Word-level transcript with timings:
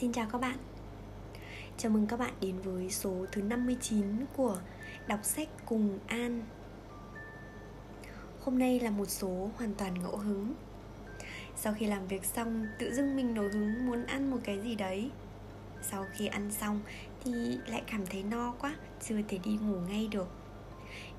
Xin 0.00 0.12
chào 0.12 0.26
các 0.32 0.40
bạn. 0.40 0.56
Chào 1.78 1.92
mừng 1.92 2.06
các 2.06 2.18
bạn 2.18 2.34
đến 2.40 2.58
với 2.58 2.90
số 2.90 3.26
thứ 3.32 3.42
59 3.42 4.04
của 4.36 4.58
Đọc 5.06 5.20
sách 5.22 5.48
cùng 5.66 5.98
An. 6.06 6.42
Hôm 8.40 8.58
nay 8.58 8.80
là 8.80 8.90
một 8.90 9.04
số 9.04 9.50
hoàn 9.56 9.74
toàn 9.74 9.94
ngẫu 10.02 10.16
hứng. 10.16 10.54
Sau 11.56 11.74
khi 11.74 11.86
làm 11.86 12.06
việc 12.06 12.24
xong, 12.24 12.66
tự 12.78 12.94
dưng 12.94 13.16
mình 13.16 13.34
nổi 13.34 13.48
hứng 13.52 13.86
muốn 13.86 14.04
ăn 14.06 14.30
một 14.30 14.36
cái 14.44 14.60
gì 14.60 14.74
đấy. 14.74 15.10
Sau 15.82 16.06
khi 16.12 16.26
ăn 16.26 16.50
xong 16.50 16.80
thì 17.24 17.58
lại 17.66 17.82
cảm 17.90 18.06
thấy 18.06 18.22
no 18.22 18.52
quá, 18.52 18.74
chưa 19.08 19.22
thể 19.28 19.38
đi 19.44 19.58
ngủ 19.62 19.76
ngay 19.88 20.08
được. 20.10 20.28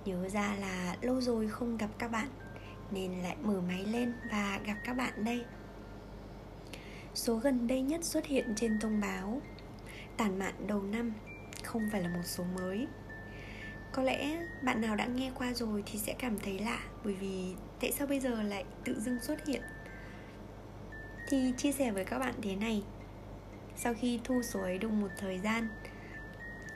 Nhớ 0.05 0.29
ra 0.29 0.55
là 0.59 0.97
lâu 1.01 1.21
rồi 1.21 1.47
không 1.47 1.77
gặp 1.77 1.89
các 1.97 2.11
bạn 2.11 2.27
Nên 2.91 3.11
lại 3.11 3.35
mở 3.43 3.61
máy 3.67 3.85
lên 3.85 4.13
và 4.31 4.59
gặp 4.65 4.75
các 4.85 4.93
bạn 4.93 5.25
đây. 5.25 5.45
Số 7.19 7.35
gần 7.35 7.67
đây 7.67 7.81
nhất 7.81 8.03
xuất 8.03 8.25
hiện 8.25 8.53
trên 8.55 8.79
thông 8.79 9.01
báo. 9.01 9.41
Tản 10.17 10.39
mạn 10.39 10.53
đầu 10.67 10.81
năm 10.81 11.13
Không 11.63 11.89
phải 11.91 12.01
là 12.01 12.09
một 12.09 12.21
số 12.23 12.43
mới. 12.43 12.87
Có 13.91 14.03
lẽ 14.03 14.47
bạn 14.63 14.81
nào 14.81 14.95
đã 14.95 15.05
nghe 15.05 15.31
qua 15.35 15.53
rồi 15.53 15.83
thì 15.85 15.99
sẽ 15.99 16.15
cảm 16.19 16.39
thấy 16.39 16.59
lạ 16.59 16.79
Bởi 17.03 17.13
vì 17.13 17.55
tại 17.81 17.91
sao 17.91 18.07
bây 18.07 18.19
giờ 18.19 18.41
lại 18.43 18.65
tự 18.83 18.99
dưng 18.99 19.19
xuất 19.19 19.45
hiện? 19.45 19.61
Thì 21.29 21.53
chia 21.57 21.71
sẻ 21.71 21.91
với 21.91 22.05
các 22.05 22.19
bạn 22.19 22.33
thế 22.41 22.55
này. 22.55 22.83
Sau 23.75 23.93
khi 23.93 24.19
thu 24.23 24.41
số 24.41 24.61
ấy 24.61 24.77
được 24.77 24.91
một 24.91 25.09
thời 25.17 25.39
gian 25.39 25.67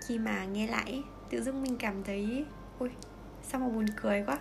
Khi 0.07 0.19
mà 0.19 0.45
nghe 0.45 0.67
lại 0.67 1.03
Tự 1.29 1.41
dưng 1.41 1.63
mình 1.63 1.77
cảm 1.77 2.03
thấy 2.03 2.45
Ôi 2.79 2.91
sao 3.43 3.61
mà 3.61 3.69
buồn 3.69 3.85
cười 4.01 4.23
quá. 4.25 4.39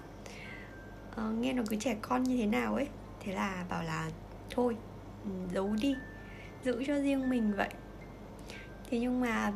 À, 1.16 1.22
Nghe 1.40 1.52
nó 1.52 1.62
cứ 1.68 1.76
trẻ 1.76 1.96
con 2.02 2.22
như 2.22 2.36
thế 2.36 2.46
nào 2.46 2.74
ấy 2.74 2.88
Thế 3.20 3.32
là 3.32 3.64
bảo 3.68 3.82
là 3.82 4.10
Thôi 4.50 4.76
giấu 5.52 5.76
đi 5.80 5.96
giữ 6.64 6.84
cho 6.86 7.00
riêng 7.00 7.28
mình 7.28 7.52
vậy. 7.56 7.68
Thế 8.90 8.98
nhưng 9.00 9.20
mà 9.20 9.52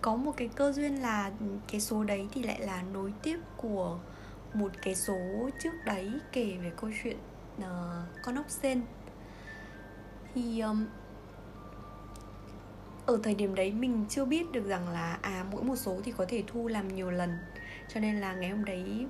có 0.00 0.16
một 0.16 0.32
cái 0.36 0.48
cơ 0.48 0.72
duyên 0.72 1.02
là 1.02 1.30
cái 1.72 1.80
số 1.80 2.04
đấy 2.04 2.28
thì 2.32 2.42
lại 2.42 2.60
là 2.60 2.82
nối 2.82 3.12
tiếp 3.22 3.38
của 3.56 3.98
một 4.54 4.72
cái 4.82 4.94
số 4.94 5.50
trước 5.62 5.72
đấy 5.84 6.12
kể 6.32 6.56
về 6.62 6.72
câu 6.76 6.90
chuyện 7.02 7.16
uh, 7.58 7.64
con 8.22 8.34
ốc 8.34 8.50
sen. 8.50 8.82
Thì 10.34 10.60
um, 10.60 10.86
ở 13.06 13.18
thời 13.22 13.34
điểm 13.34 13.54
đấy 13.54 13.72
mình 13.72 14.04
chưa 14.08 14.24
biết 14.24 14.52
được 14.52 14.66
rằng 14.66 14.88
là 14.88 15.18
à 15.22 15.44
mỗi 15.52 15.62
một 15.62 15.76
số 15.76 16.00
thì 16.04 16.12
có 16.12 16.24
thể 16.28 16.42
thu 16.46 16.68
làm 16.68 16.88
nhiều 16.88 17.10
lần. 17.10 17.38
Cho 17.88 18.00
nên 18.00 18.20
là 18.20 18.34
ngày 18.34 18.50
hôm 18.50 18.64
đấy 18.64 19.06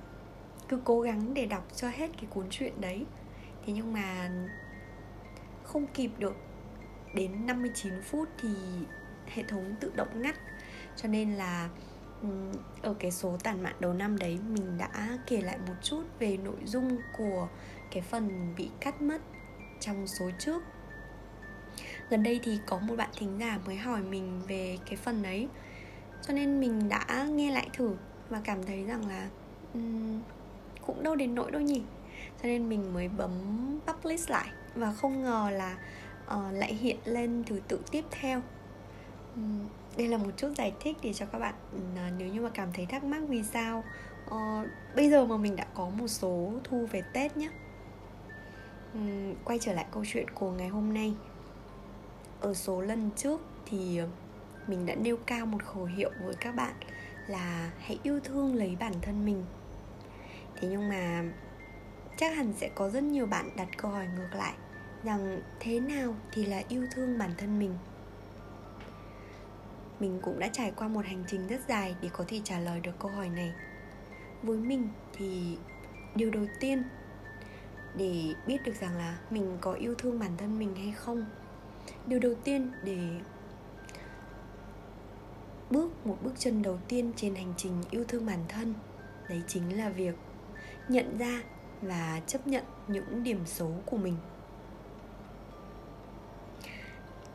cứ 0.67 0.79
cố 0.83 1.01
gắng 1.01 1.33
để 1.33 1.45
đọc 1.45 1.67
cho 1.75 1.89
hết 1.89 2.09
cái 2.17 2.25
cuốn 2.29 2.45
truyện 2.49 2.81
đấy. 2.81 3.05
Thế 3.65 3.73
nhưng 3.73 3.93
mà 3.93 4.29
không 5.75 5.87
kịp 5.93 6.11
được. 6.19 6.35
Đến 7.13 7.45
59 7.45 8.01
phút 8.01 8.29
thì 8.41 8.49
hệ 9.25 9.43
thống 9.43 9.75
tự 9.79 9.91
động 9.95 10.21
ngắt. 10.21 10.35
Cho 10.95 11.07
nên 11.09 11.33
là 11.33 11.69
ở 12.81 12.93
cái 12.99 13.11
số 13.11 13.37
tàn 13.43 13.63
mạn 13.63 13.75
đầu 13.79 13.93
năm 13.93 14.17
đấy 14.17 14.39
mình 14.49 14.77
đã 14.77 15.17
kể 15.27 15.41
lại 15.41 15.57
một 15.67 15.73
chút 15.81 16.03
về 16.19 16.37
nội 16.37 16.55
dung 16.65 16.97
của 17.17 17.47
cái 17.91 18.01
phần 18.01 18.53
bị 18.57 18.69
cắt 18.79 19.01
mất 19.01 19.21
trong 19.79 20.07
số 20.07 20.29
trước. 20.39 20.63
Gần 22.09 22.23
đây 22.23 22.39
thì 22.43 22.59
có 22.65 22.79
một 22.79 22.95
bạn 22.95 23.09
thính 23.17 23.37
giả 23.39 23.59
mới 23.65 23.75
hỏi 23.75 24.01
mình 24.01 24.41
về 24.47 24.77
cái 24.85 24.95
phần 24.95 25.23
đấy. 25.23 25.47
Cho 26.21 26.33
nên 26.33 26.59
mình 26.59 26.89
đã 26.89 27.27
nghe 27.31 27.51
lại 27.51 27.69
thử 27.73 27.95
và 28.29 28.41
cảm 28.43 28.63
thấy 28.63 28.83
rằng 28.83 29.07
là 29.07 29.29
um, 29.73 30.21
cũng 30.85 31.03
đâu 31.03 31.15
đến 31.15 31.35
nỗi 31.35 31.51
đâu 31.51 31.61
nhỉ? 31.61 31.81
Cho 32.43 32.47
nên 32.47 32.69
mình 32.69 32.93
mới 32.93 33.09
bấm 33.09 33.31
publish 33.87 34.29
lại 34.29 34.47
và 34.75 34.93
không 34.93 35.23
ngờ 35.23 35.49
là 35.53 35.77
uh, 36.25 36.53
lại 36.53 36.73
hiện 36.73 36.97
lên 37.05 37.43
thứ 37.47 37.59
tự 37.67 37.79
tiếp 37.91 38.05
theo. 38.11 38.41
Um, 39.35 39.67
đây 39.97 40.07
là 40.07 40.17
một 40.17 40.31
chút 40.37 40.49
giải 40.57 40.73
thích 40.79 40.97
để 41.01 41.13
cho 41.13 41.25
các 41.25 41.39
bạn 41.39 41.55
uh, 41.75 42.13
nếu 42.17 42.27
như 42.27 42.41
mà 42.41 42.49
cảm 42.53 42.69
thấy 42.73 42.85
thắc 42.85 43.03
mắc 43.03 43.21
vì 43.27 43.43
sao 43.43 43.83
uh, 44.25 44.67
bây 44.95 45.09
giờ 45.09 45.25
mà 45.25 45.37
mình 45.37 45.55
đã 45.55 45.65
có 45.73 45.89
một 45.89 46.07
số 46.07 46.53
thu 46.63 46.85
về 46.91 47.01
tết 47.13 47.37
nhé 47.37 47.49
um, 48.93 49.33
quay 49.45 49.59
trở 49.59 49.73
lại 49.73 49.85
câu 49.91 50.03
chuyện 50.07 50.29
của 50.29 50.51
ngày 50.51 50.67
hôm 50.67 50.93
nay. 50.93 51.13
Ở 52.41 52.53
số 52.53 52.81
lần 52.81 53.09
trước 53.15 53.41
thì 53.65 54.01
mình 54.67 54.85
đã 54.85 54.95
nêu 54.95 55.17
cao 55.17 55.45
một 55.45 55.63
khẩu 55.63 55.85
hiệu 55.85 56.11
với 56.23 56.35
các 56.35 56.55
bạn 56.55 56.73
là 57.27 57.71
hãy 57.79 57.99
yêu 58.03 58.19
thương 58.23 58.55
lấy 58.55 58.77
bản 58.79 58.93
thân 59.01 59.25
mình. 59.25 59.45
Thế 60.55 60.67
nhưng 60.67 60.89
mà 60.89 61.23
chắc 62.17 62.35
hẳn 62.37 62.53
sẽ 62.57 62.69
có 62.75 62.89
rất 62.89 63.03
nhiều 63.03 63.25
bạn 63.25 63.49
đặt 63.55 63.67
câu 63.77 63.91
hỏi 63.91 64.07
ngược 64.15 64.37
lại 64.37 64.53
rằng 65.05 65.41
thế 65.59 65.79
nào 65.79 66.15
thì 66.31 66.45
là 66.45 66.63
yêu 66.69 66.87
thương 66.91 67.17
bản 67.17 67.31
thân 67.37 67.59
mình? 67.59 67.73
Mình 69.99 70.19
cũng 70.21 70.39
đã 70.39 70.47
trải 70.47 70.71
qua 70.75 70.87
một 70.87 71.05
hành 71.05 71.23
trình 71.27 71.47
rất 71.47 71.61
dài 71.67 71.95
để 72.01 72.09
có 72.13 72.25
thể 72.27 72.41
trả 72.43 72.59
lời 72.59 72.79
được 72.79 72.99
câu 72.99 73.11
hỏi 73.11 73.29
này. 73.29 73.53
Với 74.43 74.57
mình 74.57 74.89
thì 75.13 75.57
điều 76.15 76.31
đầu 76.31 76.45
tiên 76.59 76.83
để 77.97 78.33
biết 78.47 78.57
được 78.63 78.75
rằng 78.81 78.97
là 78.97 79.19
mình 79.29 79.57
có 79.61 79.73
yêu 79.73 79.95
thương 79.95 80.19
bản 80.19 80.31
thân 80.37 80.59
mình 80.59 80.75
hay 80.75 80.91
không, 80.91 81.25
điều 82.05 82.19
đầu 82.19 82.33
tiên 82.43 82.71
để 82.83 82.97
bước 85.69 86.05
một 86.07 86.17
bước 86.23 86.33
chân 86.37 86.61
đầu 86.61 86.79
tiên 86.87 87.11
trên 87.15 87.35
hành 87.35 87.53
trình 87.57 87.83
yêu 87.91 88.03
thương 88.07 88.25
bản 88.25 88.39
thân, 88.47 88.73
đấy 89.29 89.41
chính 89.47 89.77
là 89.77 89.89
việc 89.89 90.15
nhận 90.89 91.17
ra 91.17 91.41
và 91.81 92.21
chấp 92.27 92.47
nhận 92.47 92.63
những 92.87 93.23
điểm 93.23 93.39
xấu 93.45 93.81
của 93.85 93.97
mình 93.97 94.15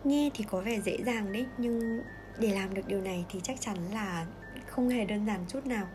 nghe 0.04 0.30
thì 0.34 0.44
có 0.50 0.60
vẻ 0.60 0.80
dễ 0.80 0.98
dàng 1.06 1.32
đấy 1.32 1.46
nhưng 1.58 2.02
để 2.38 2.54
làm 2.54 2.74
được 2.74 2.86
điều 2.86 3.00
này 3.00 3.24
thì 3.28 3.40
chắc 3.42 3.60
chắn 3.60 3.76
là 3.92 4.26
không 4.66 4.88
hề 4.88 5.04
đơn 5.04 5.26
giản 5.26 5.44
chút 5.48 5.66
nào. 5.66 5.86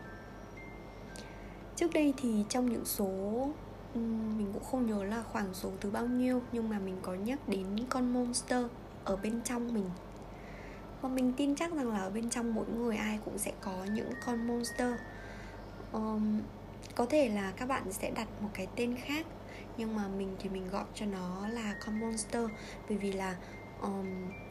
Trước 1.76 1.92
đây 1.94 2.14
thì 2.16 2.44
trong 2.48 2.72
những 2.72 2.84
số 2.84 3.08
mình 4.38 4.50
cũng 4.52 4.64
không 4.64 4.86
nhớ 4.86 5.04
là 5.04 5.22
khoảng 5.22 5.54
số 5.54 5.70
thứ 5.80 5.90
bao 5.90 6.06
nhiêu 6.06 6.42
nhưng 6.52 6.68
mà 6.68 6.78
mình 6.78 6.96
có 7.02 7.14
nhắc 7.14 7.48
đến 7.48 7.66
con 7.88 8.12
monster 8.12 8.66
ở 9.04 9.16
bên 9.16 9.40
trong 9.44 9.74
mình. 9.74 9.90
Và 11.00 11.08
mình 11.08 11.32
tin 11.36 11.56
chắc 11.56 11.72
rằng 11.72 11.92
là 11.92 11.98
ở 11.98 12.10
bên 12.10 12.30
trong 12.30 12.54
mỗi 12.54 12.66
người 12.66 12.96
ai 12.96 13.18
cũng 13.24 13.38
sẽ 13.38 13.52
có 13.60 13.84
những 13.84 14.10
con 14.26 14.46
monster. 14.46 14.94
Um, 15.92 16.40
có 16.94 17.06
thể 17.06 17.28
là 17.28 17.52
các 17.56 17.66
bạn 17.66 17.92
sẽ 17.92 18.10
đặt 18.10 18.28
một 18.40 18.48
cái 18.54 18.66
tên 18.76 18.96
khác 18.96 19.26
nhưng 19.76 19.96
mà 19.96 20.08
mình 20.08 20.36
thì 20.38 20.48
mình 20.48 20.68
gọi 20.70 20.84
cho 20.94 21.06
nó 21.06 21.48
là 21.48 21.74
con 21.86 22.00
monster 22.00 22.48
bởi 22.88 22.98
vì 22.98 23.12
là 23.12 23.36
um, 23.82 24.06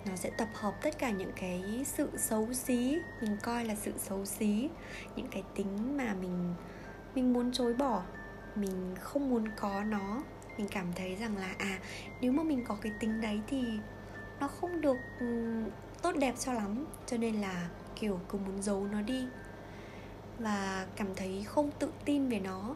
nó 0.05 0.15
sẽ 0.15 0.29
tập 0.29 0.47
hợp 0.53 0.73
tất 0.81 0.99
cả 0.99 1.11
những 1.11 1.31
cái 1.35 1.83
sự 1.85 2.09
xấu 2.17 2.53
xí 2.53 2.99
mình 3.21 3.37
coi 3.43 3.65
là 3.65 3.75
sự 3.75 3.93
xấu 3.97 4.25
xí 4.25 4.69
những 5.15 5.27
cái 5.31 5.43
tính 5.55 5.97
mà 5.97 6.13
mình 6.13 6.53
mình 7.15 7.33
muốn 7.33 7.51
chối 7.51 7.73
bỏ 7.73 8.03
mình 8.55 8.95
không 8.99 9.29
muốn 9.29 9.47
có 9.55 9.83
nó. 9.83 10.23
Mình 10.57 10.67
cảm 10.71 10.93
thấy 10.95 11.15
rằng 11.15 11.37
là 11.37 11.55
à 11.57 11.79
nếu 12.21 12.31
mà 12.31 12.43
mình 12.43 12.65
có 12.67 12.77
cái 12.81 12.91
tính 12.99 13.21
đấy 13.21 13.41
thì 13.47 13.63
nó 14.39 14.47
không 14.47 14.81
được 14.81 14.97
um, 15.19 15.65
tốt 16.01 16.11
đẹp 16.17 16.35
cho 16.39 16.53
lắm. 16.53 16.85
Cho 17.05 17.17
nên 17.17 17.35
là 17.35 17.69
kiểu 17.95 18.19
cứ 18.29 18.37
muốn 18.37 18.61
giấu 18.61 18.87
nó 18.91 19.01
đi 19.01 19.27
và 20.39 20.87
cảm 20.95 21.15
thấy 21.15 21.43
không 21.47 21.71
tự 21.79 21.91
tin 22.05 22.29
về 22.29 22.39
nó. 22.39 22.75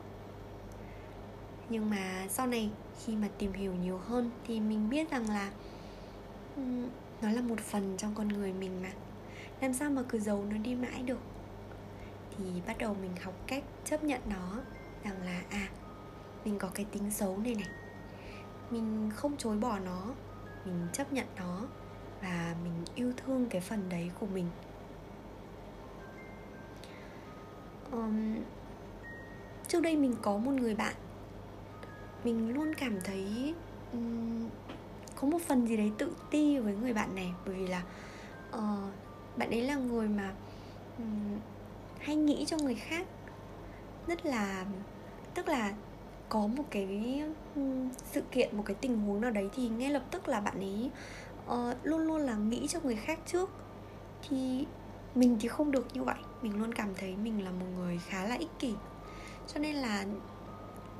Nhưng 1.70 1.90
mà 1.90 2.26
sau 2.30 2.48
này 2.48 2.70
khi 3.06 3.16
mà 3.16 3.28
tìm 3.38 3.54
hiểu 3.54 3.74
nhiều 3.74 3.98
hơn 3.98 4.32
thì 4.48 4.59
mình 4.59 4.90
biết 4.90 5.12
rằng 5.12 5.30
là 5.30 5.52
Ừ, 6.56 6.62
nó 7.22 7.32
là 7.32 7.42
một 7.42 7.60
phần 7.60 7.96
trong 7.98 8.16
con 8.16 8.28
người 8.28 8.54
mình 8.54 8.82
mà. 8.82 8.92
Làm 9.62 9.74
sao 9.74 9.90
mà 9.90 10.02
cứ 10.10 10.20
giấu 10.20 10.46
nó 10.52 10.58
đi 10.58 10.76
mãi 10.76 11.04
được? 11.04 11.20
Thì 12.38 12.46
bắt 12.68 12.78
đầu 12.78 12.96
mình 13.02 13.12
học 13.24 13.34
cách 13.48 13.64
chấp 13.86 14.04
nhận 14.04 14.22
nó 14.30 14.62
rằng 15.04 15.22
là 15.26 15.42
à 15.50 15.70
mình 16.46 16.59
có 16.59 16.70
cái 16.74 16.86
tính 16.86 17.12
xấu 17.12 17.38
này 17.38 17.56
này. 17.56 17.70
Mình 18.70 19.12
không 19.16 19.38
chối 19.38 19.58
bỏ 19.58 19.80
nó 19.80 20.14
mình 20.66 20.88
chấp 20.94 21.14
nhận 21.14 21.26
nó 21.38 21.68
và 22.22 22.56
mình 22.64 22.85
yêu 22.96 23.14
thương 23.18 23.46
cái 23.50 23.62
phần 23.62 23.90
đấy 23.90 24.12
của 24.20 24.26
mình. 24.26 24.50
Um, 27.91 28.35
trước 29.68 29.82
đây 29.82 29.97
mình 29.97 30.16
có 30.22 30.38
một 30.38 30.52
người 30.52 30.76
bạn. 30.76 30.96
Mình 32.23 32.53
luôn 32.53 32.73
cảm 32.73 33.02
thấy 33.02 33.53
um, 33.91 34.50
có 35.22 35.28
một 35.28 35.42
phần 35.42 35.68
gì 35.68 35.78
đấy 35.78 35.92
tự 35.98 36.12
ti 36.30 36.60
với 36.60 36.76
người 36.76 36.94
bạn 36.94 37.16
này 37.16 37.34
bởi 37.46 37.56
vì 37.56 37.68
là 37.68 37.84
uh, 38.56 38.94
bạn 39.38 39.50
ấy 39.50 39.62
là 39.62 39.76
người 39.76 40.08
mà 40.08 40.34
um, 40.98 41.40
hay 42.00 42.16
nghĩ 42.16 42.46
cho 42.48 42.58
người 42.58 42.76
khác. 42.76 43.08
Rất 44.08 44.26
là 44.26 44.66
tức 45.34 45.48
là 45.48 45.74
có 46.30 46.48
một 46.48 46.64
cái 46.70 47.22
um, 47.56 47.90
sự 48.12 48.22
kiện 48.32 48.58
một 48.58 48.64
cái 48.66 48.76
tình 48.82 49.00
huống 49.00 49.22
nào 49.22 49.32
đấy 49.32 49.50
thì 49.56 49.70
ngay 49.70 49.92
lập 49.92 50.04
tức 50.12 50.28
là 50.28 50.40
bạn 50.40 50.60
ấy 50.60 50.92
uh, 51.48 51.78
luôn 51.84 52.02
luôn 52.02 52.22
là 52.22 52.36
nghĩ 52.36 52.68
cho 52.68 52.80
người 52.84 52.96
khác 52.96 53.20
trước. 53.26 53.50
Thì 54.30 54.66
mình 55.16 55.38
thì 55.40 55.48
không 55.48 55.72
được 55.72 55.88
như 55.94 56.04
vậy. 56.04 56.20
Mình 56.42 56.60
luôn 56.60 56.74
cảm 56.74 56.90
thấy 56.96 57.16
mình 57.16 57.44
là 57.44 57.52
một 57.52 57.66
người 57.78 58.00
khá 58.08 58.28
là 58.28 58.36
ích 58.36 58.60
kỷ. 58.60 58.74
Cho 59.54 59.60
nên 59.60 59.76
là 59.76 60.06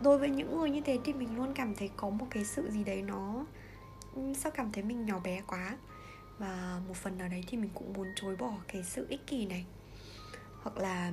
đối 0.02 0.18
với 0.18 0.30
những 0.30 0.58
người 0.58 0.70
như 0.70 0.82
thế 0.82 1.00
thì 1.04 1.14
mình 1.14 1.38
luôn 1.38 1.54
cảm 1.54 1.76
thấy 1.76 1.90
có 1.96 2.10
một 2.10 2.26
cái 2.30 2.46
sự 2.46 2.70
gì 2.72 2.84
đấy 2.84 3.02
nó 3.02 3.46
sao 4.36 4.52
cảm 4.52 4.72
thấy 4.72 4.84
mình 4.84 5.06
nhỏ 5.06 5.20
bé 5.20 5.42
quá? 5.48 5.78
Và 6.38 6.82
một 6.88 6.96
phần 6.96 7.18
nào 7.18 7.28
đấy 7.28 7.44
thì 7.48 7.58
mình 7.58 7.70
cũng 7.74 7.94
muốn 7.94 8.08
chối 8.16 8.36
bỏ 8.36 8.54
cái 8.68 8.84
sự 8.84 9.06
ích 9.10 9.28
kỷ 9.28 9.46
này. 9.46 9.66
Hoặc 10.62 10.78
là 10.78 11.12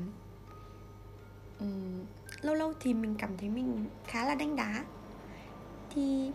um, 1.60 2.04
lâu 2.40 2.54
lâu 2.54 2.72
thì 2.80 2.94
mình 2.94 3.14
cảm 3.18 3.36
thấy 3.36 3.48
mình 3.48 3.86
khá 4.06 4.26
là 4.26 4.34
đanh 4.34 4.56
đá. 4.56 4.84
Thì 5.94 6.32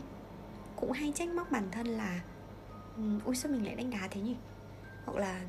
cũng 0.76 0.92
hay 0.92 1.12
trách 1.16 1.30
móc 1.30 1.52
bản 1.52 1.68
thân 1.72 1.88
là 1.88 2.22
um, 2.98 3.20
ui 3.26 3.36
sao 3.36 3.52
mình 3.52 3.66
lại 3.66 3.76
đánh 3.76 3.90
đá 3.90 4.08
thế 4.12 4.22
nhỉ? 4.22 4.36
Hoặc 5.06 5.18
là 5.18 5.42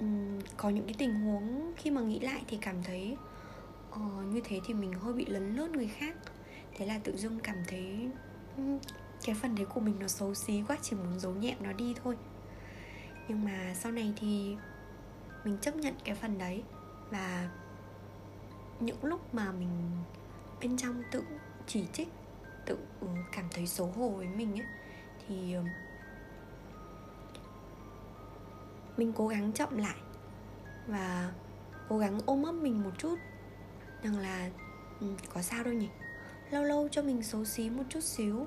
um, 0.00 0.40
có 0.56 0.68
những 0.68 0.84
cái 0.84 0.94
tình 0.98 1.14
huống 1.14 1.72
khi 1.76 1.90
mà 1.90 2.00
nghĩ 2.00 2.20
lại 2.20 2.44
thì 2.48 2.58
cảm 2.60 2.82
thấy 2.82 3.16
uh, 3.90 4.24
như 4.32 4.40
thế 4.44 4.60
thì 4.66 4.74
mình 4.74 4.92
hơi 4.92 5.12
bị 5.12 5.26
lấn 5.26 5.56
lướt 5.56 5.70
người 5.70 5.88
khác. 5.88 6.16
Thế 6.76 6.86
là 6.86 6.98
tự 6.98 7.16
dưng 7.16 7.40
cảm 7.40 7.56
thấy 7.68 8.10
um, 8.56 8.78
cái 9.24 9.34
phần 9.34 9.54
đấy 9.54 9.66
của 9.74 9.80
mình 9.80 9.94
nó 10.00 10.08
xấu 10.08 10.34
xí 10.34 10.62
quá 10.68 10.76
chỉ 10.82 10.96
muốn 10.96 11.20
giấu 11.20 11.32
nhẹm 11.32 11.56
nó 11.60 11.72
đi 11.72 11.94
thôi. 12.04 12.16
Nhưng 13.28 13.44
mà 13.44 13.74
sau 13.74 13.92
này 13.92 14.12
thì 14.16 14.56
mình 15.44 15.58
chấp 15.60 15.76
nhận 15.76 15.94
cái 16.04 16.14
phần 16.14 16.38
đấy 16.38 16.62
và 17.10 17.50
những 18.80 19.04
lúc 19.04 19.34
mà 19.34 19.52
mình 19.52 19.70
bên 20.60 20.76
trong 20.76 21.02
tự 21.10 21.22
chỉ 21.66 21.84
trích 21.92 22.08
tự 22.66 22.78
ừ, 23.00 23.06
cảm 23.32 23.44
thấy 23.50 23.66
xấu 23.66 23.86
hổ 23.86 24.08
với 24.08 24.28
mình 24.28 24.60
ấy 24.60 24.66
thì 25.28 25.52
ờ, 25.54 25.62
mình 28.96 29.12
cố 29.16 29.28
gắng 29.28 29.52
chậm 29.52 29.78
lại 29.78 29.96
và 30.86 31.32
cố 31.88 31.98
gắng 31.98 32.18
ôm 32.26 32.42
ấp 32.42 32.52
mình 32.52 32.82
một 32.82 32.90
chút 32.98 33.18
rằng 34.02 34.18
là 34.18 34.50
ừ, 35.00 35.06
có 35.34 35.42
sao 35.42 35.64
đâu 35.64 35.74
nhỉ? 35.74 35.88
Lâu 36.50 36.64
lâu 36.64 36.88
cho 36.90 37.02
mình 37.02 37.22
xấu 37.22 37.44
xí 37.44 37.70
một 37.70 37.82
chút 37.88 38.00
xíu 38.00 38.46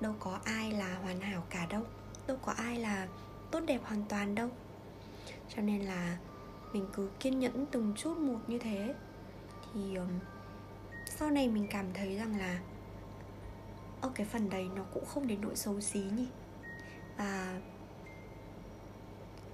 đâu 0.00 0.14
có 0.20 0.40
ai 0.44 0.72
là 0.72 0.94
hoàn 0.94 1.20
hảo 1.20 1.42
cả 1.50 1.66
đâu. 1.66 1.82
Đâu 2.26 2.36
có 2.42 2.52
ai 2.52 2.78
là 2.78 3.08
tốt 3.50 3.60
đẹp 3.66 3.80
hoàn 3.84 4.02
toàn 4.08 4.34
đâu. 4.34 4.48
Cho 5.48 5.62
nên 5.62 5.82
là 5.82 6.18
mình 6.72 6.86
cứ 6.92 7.10
kiên 7.20 7.38
nhẫn 7.38 7.66
từng 7.66 7.92
chút 7.96 8.16
một 8.18 8.38
như 8.46 8.58
thế. 8.58 8.94
Thì 9.74 9.94
um, 9.94 10.08
sau 11.06 11.30
này 11.30 11.48
mình 11.48 11.66
cảm 11.70 11.86
thấy 11.94 12.16
rằng 12.16 12.38
là 12.38 12.60
ở 14.00 14.10
cái 14.14 14.26
phần 14.26 14.50
đấy 14.50 14.68
nó 14.76 14.82
cũng 14.94 15.04
không 15.04 15.26
đến 15.26 15.40
nỗi 15.40 15.56
xấu 15.56 15.80
xí 15.80 16.00
nhỉ. 16.00 16.26
Và 17.16 17.60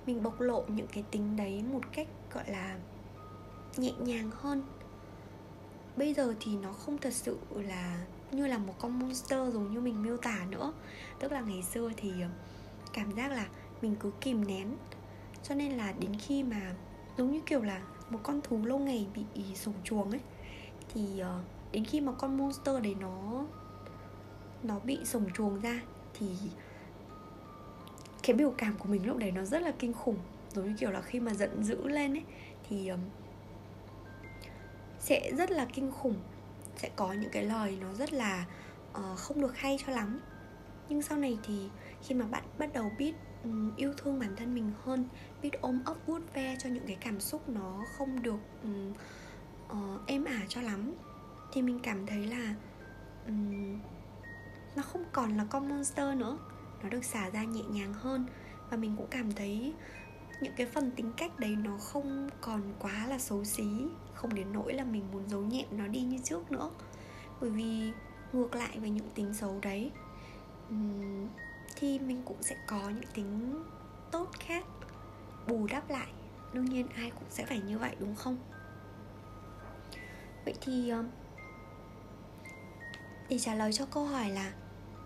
mình 0.07 0.23
bộc 0.23 0.41
lộ 0.41 0.65
những 0.69 0.87
cái 0.87 1.05
tính 1.11 1.37
đấy 1.37 1.65
một 1.73 1.81
cách 1.93 2.09
gọi 2.33 2.51
là 2.51 2.79
nhẹ 3.77 3.93
nhàng 3.99 4.31
hơn. 4.35 4.63
Bây 5.97 6.15
giờ 6.15 6.35
thì 6.41 6.57
nó 6.57 6.73
không 6.73 6.99
thật 6.99 7.13
sự 7.13 7.39
là 7.51 8.05
như 8.37 8.47
là 8.47 8.59
một 8.59 8.75
con 8.79 8.99
monster 8.99 9.55
giống 9.55 9.73
như 9.75 9.81
mình 9.81 10.03
miêu 10.03 10.17
tả 10.17 10.47
nữa. 10.51 10.73
Tức 11.19 11.33
là 11.33 11.41
ngày 11.41 11.63
xưa 11.63 11.91
thì 11.97 12.13
ờ, 12.23 12.29
cảm 12.93 13.13
giác 13.13 13.31
là 13.31 13.47
mình 13.83 13.97
cứ 14.01 14.11
kìm 14.21 14.47
nén. 14.47 14.77
Cho 15.43 15.55
nên 15.55 15.73
là 15.73 15.93
đến 15.93 16.13
khi 16.19 16.43
mà 16.43 16.75
giống 17.19 17.33
như 17.33 17.41
kiểu 17.47 17.63
là 17.63 17.83
một 18.11 18.19
con 18.23 18.41
thú 18.41 18.65
lâu 18.65 18.79
ngày 18.79 19.07
bị 19.15 19.43
sủng 19.55 19.75
chuồng 19.85 20.11
ấy, 20.11 20.21
thì 20.95 21.19
ờ, 21.19 21.43
đến 21.73 21.85
khi 21.85 22.01
mà 22.01 22.13
con 22.13 22.39
monster 22.39 22.83
đấy 22.83 22.97
nó 23.01 23.45
nó 24.63 24.79
bị 24.79 24.99
sổng 25.05 25.33
chuồng 25.35 25.61
ra 25.61 25.81
thì 26.15 26.27
cái 28.23 28.37
biểu 28.37 28.55
cảm 28.59 28.79
của 28.79 28.89
mình 28.89 29.07
lúc 29.07 29.17
đấy 29.17 29.31
nó 29.31 29.45
rất 29.45 29.63
là 29.63 29.73
kinh 29.79 29.93
khủng. 29.93 30.19
Giống 30.55 30.69
như 30.69 30.75
kiểu 30.79 30.91
là 30.91 31.01
khi 31.01 31.21
mà 31.21 31.35
giận 31.35 31.65
dữ 31.65 31.89
lên 31.89 32.15
ấy, 32.15 32.25
thì 32.69 32.91
sẽ 35.01 35.33
rất 35.39 35.51
là 35.51 35.67
kinh 35.73 35.93
khủng 35.93 36.15
sẽ 36.83 36.91
có 36.97 37.13
những 37.13 37.31
cái 37.31 37.45
lời 37.45 37.79
nó 37.81 37.95
rất 37.95 38.13
là 38.13 38.47
uh, 38.91 39.19
không 39.19 39.41
được 39.41 39.57
hay 39.57 39.79
cho 39.87 39.93
lắm. 39.93 40.21
Nhưng 40.89 41.03
sau 41.03 41.19
này 41.19 41.39
thì 41.43 41.69
khi 42.03 42.15
mà 42.15 42.27
bạn 42.27 42.45
bắt 42.59 42.73
đầu 42.73 42.93
biết 42.99 43.15
um, 43.45 43.77
yêu 43.77 43.93
thương 43.97 44.19
bản 44.19 44.37
thân 44.37 44.55
mình 44.55 44.73
hơn 44.85 45.09
biết 45.43 45.51
ôm 45.61 45.83
ấp 45.85 45.95
vuốt 46.07 46.35
ve 46.35 46.57
cho 46.59 46.69
những 46.69 46.87
cái 46.87 46.97
cảm 47.01 47.21
xúc 47.21 47.49
nó 47.49 47.85
không 47.97 48.23
được 48.23 48.41
um, 48.63 48.93
uh, 49.71 50.07
êm 50.07 50.25
ả 50.25 50.41
cho 50.49 50.61
lắm 50.61 50.95
thì 51.53 51.63
mình 51.63 51.79
cảm 51.83 52.07
thấy 52.07 52.27
là 52.27 52.55
um, 53.27 53.79
nó 54.77 54.83
không 54.83 55.05
còn 55.13 55.37
là 55.37 55.45
con 55.51 55.69
monster 55.69 56.17
nữa. 56.17 56.39
Nó 56.83 56.89
được 56.89 57.05
xả 57.05 57.31
ra 57.31 57.45
nhẹ 57.45 57.63
nhàng 57.63 57.95
hơn. 57.95 58.27
Và 58.71 58.77
mình 58.77 58.97
cũng 58.97 59.07
cảm 59.11 59.33
thấy 59.33 59.75
những 60.43 60.53
cái 60.57 60.67
phần 60.67 60.91
tính 60.91 61.13
cách 61.17 61.39
đấy 61.39 61.57
nó 61.57 61.79
không 61.79 62.29
còn 62.41 62.63
quá 62.79 63.07
là 63.07 63.19
xấu 63.19 63.45
xí, 63.45 63.65
không 64.15 64.35
đến 64.35 64.53
nỗi 64.53 64.73
là 64.73 64.85
mình 64.85 65.05
muốn 65.13 65.29
giấu 65.29 65.41
nhẹm 65.41 65.67
nó 65.71 65.87
đi 65.87 66.01
như 66.01 66.19
trước 66.25 66.53
nữa. 66.53 66.71
Bởi 67.41 67.51
vì 67.51 67.93
ngược 68.33 68.55
lại 68.55 68.79
với 68.79 68.91
những 68.91 69.11
tính 69.15 69.35
xấu 69.35 69.59
đấy 69.63 69.91
thì 71.77 71.99
mình 71.99 72.23
cũng 72.25 72.43
sẽ 72.43 72.57
có 72.67 72.89
những 72.89 73.11
tính 73.15 73.63
tốt 74.11 74.31
khác, 74.39 74.65
bù 75.49 75.67
đắp 75.71 75.91
lại. 75.91 76.09
Đương 76.53 76.65
nhiên 76.65 76.89
ai 76.89 77.11
cũng 77.11 77.29
sẽ 77.31 77.47
phải 77.47 77.61
như 77.61 77.79
vậy, 77.79 77.97
đúng 78.01 78.15
không? 78.15 78.37
Vậy 80.45 80.55
thì 80.61 80.89
ờ, 80.89 81.05
để 83.29 83.39
trả 83.39 83.55
lời 83.55 83.73
cho 83.73 83.87
câu 83.87 84.05
hỏi 84.05 84.31
là 84.31 84.53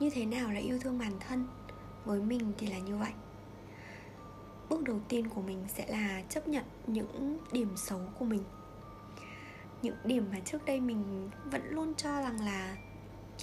như 0.00 0.10
thế 0.10 0.26
nào 0.26 0.52
là 0.52 0.60
yêu 0.60 0.78
thương 0.78 0.98
bản 0.98 1.12
thân, 1.20 1.46
với 2.04 2.20
mình 2.20 2.52
thì 2.58 2.66
là 2.66 2.78
như 2.78 2.96
vậy 2.96 3.12
bước 4.68 4.82
đầu 4.82 5.00
tiên 5.08 5.28
của 5.28 5.42
mình 5.42 5.64
sẽ 5.68 5.86
là 5.88 6.22
chấp 6.28 6.48
nhận 6.48 6.64
những 6.86 7.38
điểm 7.52 7.76
xấu 7.76 8.00
của 8.18 8.24
mình. 8.24 8.42
Những 9.82 9.96
điểm 10.04 10.26
mà 10.32 10.40
trước 10.40 10.64
đây 10.64 10.80
mình 10.80 11.30
vẫn 11.44 11.62
luôn 11.70 11.94
cho 11.94 12.22
rằng 12.22 12.40
là 12.40 12.76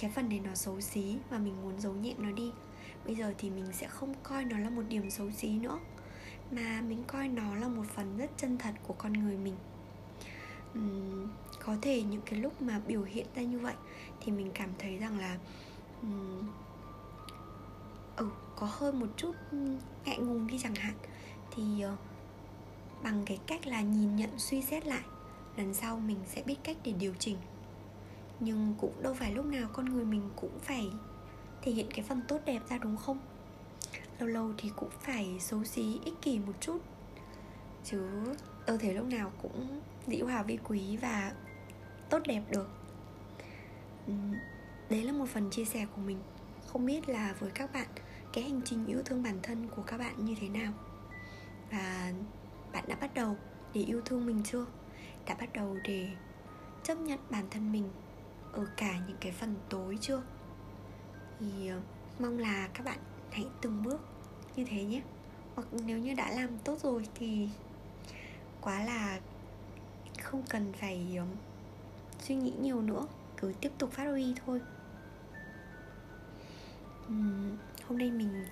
cái 0.00 0.10
phần 0.14 0.28
này 0.28 0.40
nó 0.44 0.54
xấu 0.54 0.80
xí 0.80 1.16
và 1.30 1.38
mình 1.38 1.62
muốn 1.62 1.80
giấu 1.80 1.92
nhẹm 1.92 2.16
nó 2.18 2.30
đi 2.30 2.52
bây 3.06 3.14
giờ 3.14 3.34
thì 3.38 3.50
mình 3.50 3.66
sẽ 3.72 3.88
không 3.88 4.14
coi 4.22 4.44
nó 4.44 4.58
là 4.58 4.70
một 4.70 4.82
điểm 4.88 5.10
xấu 5.10 5.30
xí 5.30 5.58
nữa 5.58 5.78
mà 6.50 6.82
mình 6.88 7.04
coi 7.06 7.28
nó 7.28 7.54
là 7.54 7.68
một 7.68 7.84
phần 7.94 8.16
rất 8.16 8.30
chân 8.36 8.58
thật 8.58 8.74
của 8.86 8.94
con 8.98 9.12
người 9.12 9.36
mình. 9.36 9.56
Uhm, 10.78 11.28
có 11.64 11.76
thể 11.82 12.02
những 12.02 12.22
cái 12.26 12.40
lúc 12.40 12.62
mà 12.62 12.80
biểu 12.86 13.02
hiện 13.02 13.26
ra 13.34 13.42
như 13.42 13.58
vậy 13.58 13.74
thì 14.20 14.32
mình 14.32 14.50
cảm 14.54 14.70
thấy 14.78 14.98
rằng 14.98 15.18
là 15.18 15.38
uhm, 16.06 16.48
ừ 18.16 18.30
có 18.56 18.68
hơi 18.70 18.92
một 18.92 19.06
chút 19.16 19.32
ừ, 19.50 19.58
ngại 20.04 20.18
ngùng 20.18 20.46
đi 20.46 20.58
chẳng 20.62 20.74
hạn. 20.74 20.94
Thì 21.56 21.80
ờ, 21.82 21.96
bằng 23.02 23.22
cái 23.26 23.38
cách 23.46 23.66
là 23.66 23.80
nhìn 23.80 24.16
nhận, 24.16 24.30
suy 24.38 24.62
xét 24.62 24.86
lại, 24.86 25.02
lần 25.56 25.74
sau 25.74 26.00
mình 26.00 26.18
sẽ 26.26 26.42
biết 26.42 26.56
cách 26.64 26.76
để 26.84 26.92
điều 26.92 27.14
chỉnh. 27.18 27.36
Nhưng 28.40 28.74
cũng 28.80 29.02
đâu 29.02 29.14
phải 29.14 29.32
lúc 29.32 29.46
nào 29.46 29.68
con 29.72 29.84
người 29.84 30.04
mình 30.04 30.30
cũng 30.36 30.58
phải 30.62 30.90
thể 31.62 31.72
hiện 31.72 31.86
cái 31.94 32.04
phần 32.08 32.22
tốt 32.28 32.40
đẹp 32.44 32.62
ra, 32.68 32.78
đúng 32.78 32.96
không? 32.96 33.18
Lâu 34.18 34.28
lâu 34.28 34.52
thì 34.58 34.70
cũng 34.76 34.90
phải 35.00 35.36
xấu 35.40 35.64
xí, 35.64 36.00
ích 36.04 36.14
kỷ 36.22 36.38
một 36.38 36.52
chút. 36.60 36.78
Chứ 37.84 38.08
đâu 38.66 38.76
thể 38.78 38.92
lúc 38.92 39.06
nào 39.06 39.32
cũng 39.42 39.80
dĩ 40.06 40.20
hòa 40.20 40.42
vi 40.42 40.58
quý 40.64 40.96
và 40.96 41.32
tốt 42.10 42.22
đẹp 42.26 42.42
được. 42.50 42.68
Ừ, 44.06 44.12
đấy 44.90 45.02
là 45.02 45.12
một 45.12 45.28
phần 45.28 45.50
chia 45.50 45.64
sẻ 45.64 45.86
của 45.96 46.02
mình. 46.02 46.18
Không 46.66 46.86
biết 46.86 47.08
là 47.08 47.34
với 47.38 47.50
các 47.50 47.72
bạn 47.72 47.88
cái 48.34 48.44
hành 48.44 48.60
trình 48.64 48.86
yêu 48.86 49.02
thương 49.04 49.22
bản 49.22 49.38
thân 49.42 49.68
của 49.76 49.82
các 49.82 49.98
bạn 49.98 50.24
như 50.24 50.34
thế 50.40 50.48
nào? 50.48 50.72
Và 51.70 52.12
bạn 52.72 52.84
đã 52.88 52.96
bắt 53.00 53.14
đầu 53.14 53.36
để 53.74 53.80
yêu 53.80 54.00
thương 54.04 54.26
mình 54.26 54.42
chưa? 54.44 54.66
Đã 55.26 55.34
bắt 55.40 55.52
đầu 55.52 55.76
để 55.84 56.08
chấp 56.82 56.98
nhận 56.98 57.18
bản 57.30 57.44
thân 57.50 57.72
mình 57.72 57.90
ở 58.52 58.66
cả 58.76 58.98
những 59.08 59.16
cái 59.20 59.32
phần 59.32 59.54
tối 59.68 59.98
chưa? 60.00 60.22
Thì 61.40 61.68
ờ, 61.68 61.80
mong 62.18 62.38
là 62.38 62.68
các 62.74 62.84
bạn 62.84 62.98
hãy 63.30 63.46
từng 63.62 63.82
bước 63.82 64.00
như 64.56 64.64
thế 64.64 64.84
nhé. 64.84 65.02
Hoặc 65.54 65.68
nếu 65.72 65.98
như 65.98 66.14
đã 66.14 66.30
làm 66.30 66.58
tốt 66.58 66.80
rồi 66.80 67.08
thì 67.14 67.48
quá 68.60 68.84
là 68.84 69.20
không 70.22 70.42
cần 70.48 70.72
phải 70.72 71.18
suy 72.20 72.34
nghĩ 72.34 72.52
nhiều 72.60 72.82
nữa 72.82 73.06
cứ 73.36 73.52
tiếp 73.60 73.72
tục 73.78 73.92
phát 73.92 74.04
huy 74.04 74.34
thôi. 74.46 74.60
Uhm, 77.08 77.56
hôm 77.88 77.98
nay 77.98 78.10
mình 78.10 78.44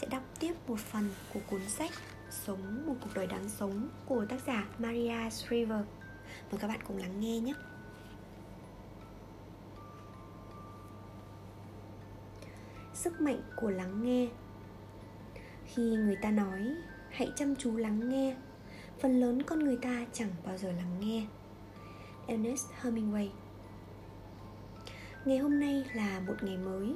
sẽ 0.00 0.06
đọc 0.06 0.22
tiếp 0.40 0.52
một 0.66 0.78
phần 0.78 1.08
của 1.34 1.40
cuốn 1.50 1.60
sách 1.68 1.90
sống, 2.30 2.86
một 2.86 2.94
cuộc 3.00 3.10
đời 3.14 3.26
đáng 3.26 3.48
sống 3.48 3.88
của 4.06 4.24
tác 4.28 4.40
giả 4.46 4.68
Maria 4.78 5.30
Shriver. 5.30 5.84
Mời 6.50 6.60
các 6.60 6.68
bạn 6.68 6.80
cùng 6.86 6.96
lắng 6.96 7.20
nghe 7.20 7.40
nhé. 7.40 7.54
Sức 12.94 13.20
mạnh 13.20 13.40
của 13.56 13.70
lắng 13.70 14.02
nghe. 14.02 14.28
Khi 15.66 15.82
người 15.82 16.16
ta 16.16 16.30
nói, 16.30 16.74
hãy 17.10 17.32
chăm 17.36 17.56
chú 17.56 17.76
lắng 17.76 18.08
nghe, 18.08 18.36
phần 19.00 19.20
lớn 19.20 19.42
con 19.42 19.58
người 19.58 19.76
ta 19.82 20.06
chẳng 20.12 20.30
bao 20.44 20.58
giờ 20.58 20.72
lắng 20.72 21.00
nghe. 21.00 21.26
Ernest 22.26 22.66
hemingway. 22.82 23.28
Ngày 25.24 25.38
hôm 25.38 25.60
nay 25.60 25.84
là 25.94 26.20
một 26.20 26.34
ngày 26.42 26.56
mới 26.56 26.94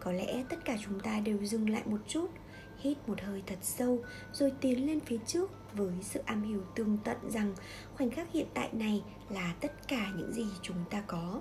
có 0.00 0.12
lẽ 0.12 0.44
tất 0.48 0.56
cả 0.64 0.76
chúng 0.84 1.00
ta 1.00 1.20
đều 1.20 1.44
dừng 1.44 1.70
lại 1.70 1.82
một 1.86 1.98
chút, 2.08 2.30
hít 2.78 3.08
một 3.08 3.20
hơi 3.20 3.42
thật 3.46 3.58
sâu, 3.62 3.98
rồi 4.32 4.52
tiến 4.60 4.86
lên 4.86 5.00
phía 5.00 5.18
trước 5.26 5.50
với 5.72 5.92
sự 6.02 6.20
am 6.24 6.42
hiểu 6.42 6.62
tương 6.74 6.98
tận 7.04 7.16
rằng 7.30 7.54
khoảnh 7.94 8.10
khắc 8.10 8.32
hiện 8.32 8.46
tại 8.54 8.68
này 8.72 9.02
là 9.30 9.54
tất 9.60 9.88
cả 9.88 10.12
những 10.16 10.32
gì 10.32 10.46
chúng 10.62 10.84
ta 10.90 11.02
có. 11.06 11.40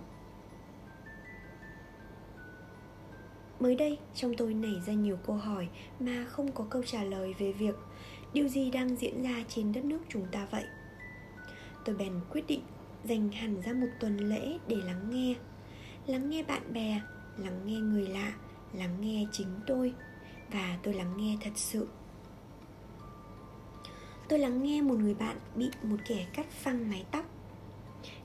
Mới 3.59 3.75
đây, 3.75 3.97
trong 4.15 4.33
tôi 4.37 4.53
nảy 4.53 4.81
ra 4.85 4.93
nhiều 4.93 5.17
câu 5.27 5.35
hỏi 5.35 5.67
mà 5.99 6.25
không 6.29 6.51
có 6.51 6.65
câu 6.69 6.83
trả 6.83 7.03
lời 7.03 7.35
về 7.39 7.51
việc 7.51 7.75
điều 8.33 8.47
gì 8.47 8.71
đang 8.71 8.95
diễn 8.95 9.23
ra 9.23 9.43
trên 9.47 9.73
đất 9.73 9.85
nước 9.85 9.99
chúng 10.09 10.25
ta 10.31 10.47
vậy. 10.51 10.63
Tôi 11.85 11.95
bèn 11.95 12.13
quyết 12.31 12.47
định 12.47 12.61
dành 13.03 13.31
hẳn 13.31 13.61
ra 13.61 13.73
một 13.73 13.87
tuần 13.99 14.17
lễ 14.17 14.57
để 14.67 14.75
lắng 14.75 15.09
nghe. 15.09 15.35
Lắng 16.07 16.29
nghe 16.29 16.43
bạn 16.43 16.73
bè, 16.73 17.01
lắng 17.37 17.61
nghe 17.65 17.79
người 17.79 18.07
lạ 18.07 18.33
lắng 18.77 18.97
nghe 19.01 19.25
chính 19.31 19.59
tôi 19.67 19.93
và 20.51 20.77
tôi 20.83 20.93
lắng 20.93 21.13
nghe 21.17 21.37
thật 21.41 21.51
sự 21.55 21.87
tôi 24.29 24.39
lắng 24.39 24.63
nghe 24.63 24.81
một 24.81 24.95
người 24.99 25.13
bạn 25.13 25.37
bị 25.55 25.69
một 25.83 25.97
kẻ 26.07 26.27
cắt 26.33 26.51
phăng 26.51 26.89
mái 26.89 27.05
tóc 27.11 27.25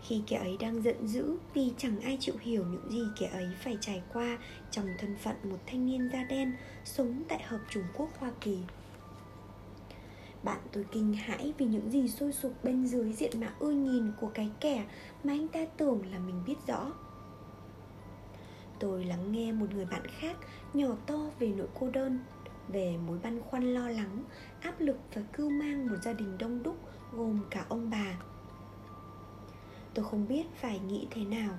khi 0.02 0.22
kẻ 0.26 0.36
ấy 0.36 0.56
đang 0.60 0.82
giận 0.82 1.08
dữ 1.08 1.36
vì 1.54 1.72
chẳng 1.78 2.00
ai 2.00 2.16
chịu 2.20 2.34
hiểu 2.40 2.64
những 2.64 2.90
gì 2.90 3.02
kẻ 3.18 3.26
ấy 3.26 3.46
phải 3.60 3.78
trải 3.80 4.02
qua 4.12 4.38
trong 4.70 4.86
thân 4.98 5.16
phận 5.16 5.36
một 5.44 5.58
thanh 5.66 5.86
niên 5.86 6.10
da 6.12 6.24
đen 6.24 6.52
sống 6.84 7.22
tại 7.28 7.42
hợp 7.42 7.60
Trung 7.70 7.84
Quốc 7.96 8.08
Hoa 8.18 8.32
Kỳ. 8.40 8.58
Bạn 10.42 10.60
tôi 10.72 10.84
kinh 10.92 11.14
hãi 11.14 11.52
vì 11.58 11.66
những 11.66 11.90
gì 11.90 12.08
sôi 12.08 12.32
sục 12.32 12.64
bên 12.64 12.86
dưới 12.86 13.12
diện 13.12 13.40
mạo 13.40 13.50
ưa 13.58 13.70
nhìn 13.70 14.12
của 14.20 14.30
cái 14.34 14.50
kẻ 14.60 14.84
mà 15.24 15.32
anh 15.32 15.48
ta 15.48 15.64
tưởng 15.76 16.02
là 16.12 16.18
mình 16.18 16.42
biết 16.46 16.56
rõ. 16.66 16.92
Tôi 18.82 19.04
lắng 19.04 19.32
nghe 19.32 19.52
một 19.52 19.66
người 19.74 19.84
bạn 19.84 20.06
khác 20.06 20.36
nhỏ 20.74 20.88
to 21.06 21.30
về 21.38 21.52
nỗi 21.56 21.66
cô 21.80 21.90
đơn, 21.90 22.18
về 22.68 22.96
mối 23.06 23.18
băn 23.22 23.40
khoăn 23.40 23.74
lo 23.74 23.88
lắng, 23.88 24.24
áp 24.60 24.80
lực 24.80 24.96
và 25.14 25.22
cưu 25.32 25.50
mang 25.50 25.86
một 25.86 25.96
gia 26.02 26.12
đình 26.12 26.38
đông 26.38 26.62
đúc 26.62 26.76
gồm 27.12 27.40
cả 27.50 27.64
ông 27.68 27.90
bà. 27.90 28.18
Tôi 29.94 30.04
không 30.04 30.28
biết 30.28 30.46
phải 30.54 30.78
nghĩ 30.78 31.06
thế 31.10 31.24
nào. 31.24 31.58